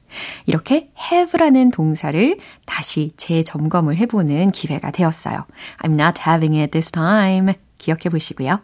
이렇게 0.45 0.91
have라는 1.11 1.71
동사를 1.71 2.37
다시 2.65 3.11
재점검을 3.17 3.97
해보는 3.97 4.51
기회가 4.51 4.91
되었어요. 4.91 5.45
I'm 5.79 5.99
not 5.99 6.21
having 6.25 6.57
it 6.57 6.71
this 6.71 6.89
time. 6.89 7.53
기억해 7.77 8.03
보시고요. 8.09 8.59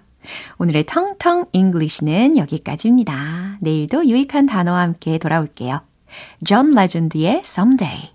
오늘의 0.57 0.85
텅텅 0.85 1.45
잉글리시는 1.51 2.37
여기까지입니다. 2.37 3.57
내일도 3.59 4.05
유익한 4.05 4.45
단어와 4.45 4.79
함께 4.79 5.17
돌아올게요. 5.17 5.81
존 6.45 6.69
레전드의 6.69 7.41
Someday. 7.43 8.14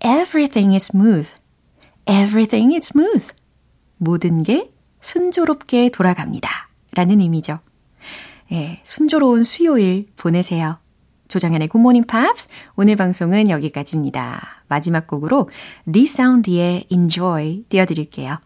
Everything 0.00 0.74
is 0.74 0.86
smooth. 0.86 1.28
Everything 2.06 2.74
is 2.74 2.90
smooth. 2.92 3.34
모든 3.98 4.42
게 4.42 4.72
순조롭게 5.00 5.90
돌아갑니다. 5.90 6.68
라는 6.92 7.20
의미죠. 7.20 7.60
예, 8.52 8.80
순조로운 8.84 9.44
수요일 9.44 10.08
보내세요. 10.16 10.78
조정현의 11.28 11.68
굿모닝 11.68 12.04
팝스 12.04 12.48
오늘 12.76 12.96
방송은 12.96 13.50
여기까지입니다. 13.50 14.64
마지막 14.68 15.06
곡으로 15.06 15.48
The 15.90 16.06
Sound의 16.06 16.86
Enjoy 16.90 17.58
띄워드릴게요. 17.68 18.38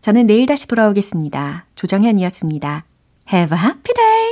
저는 0.00 0.26
내일 0.26 0.46
다시 0.46 0.68
돌아오겠습니다. 0.68 1.66
조정현이었습니다. 1.74 2.84
Have 3.32 3.58
a 3.58 3.64
happy 3.64 3.94
day! 3.94 4.30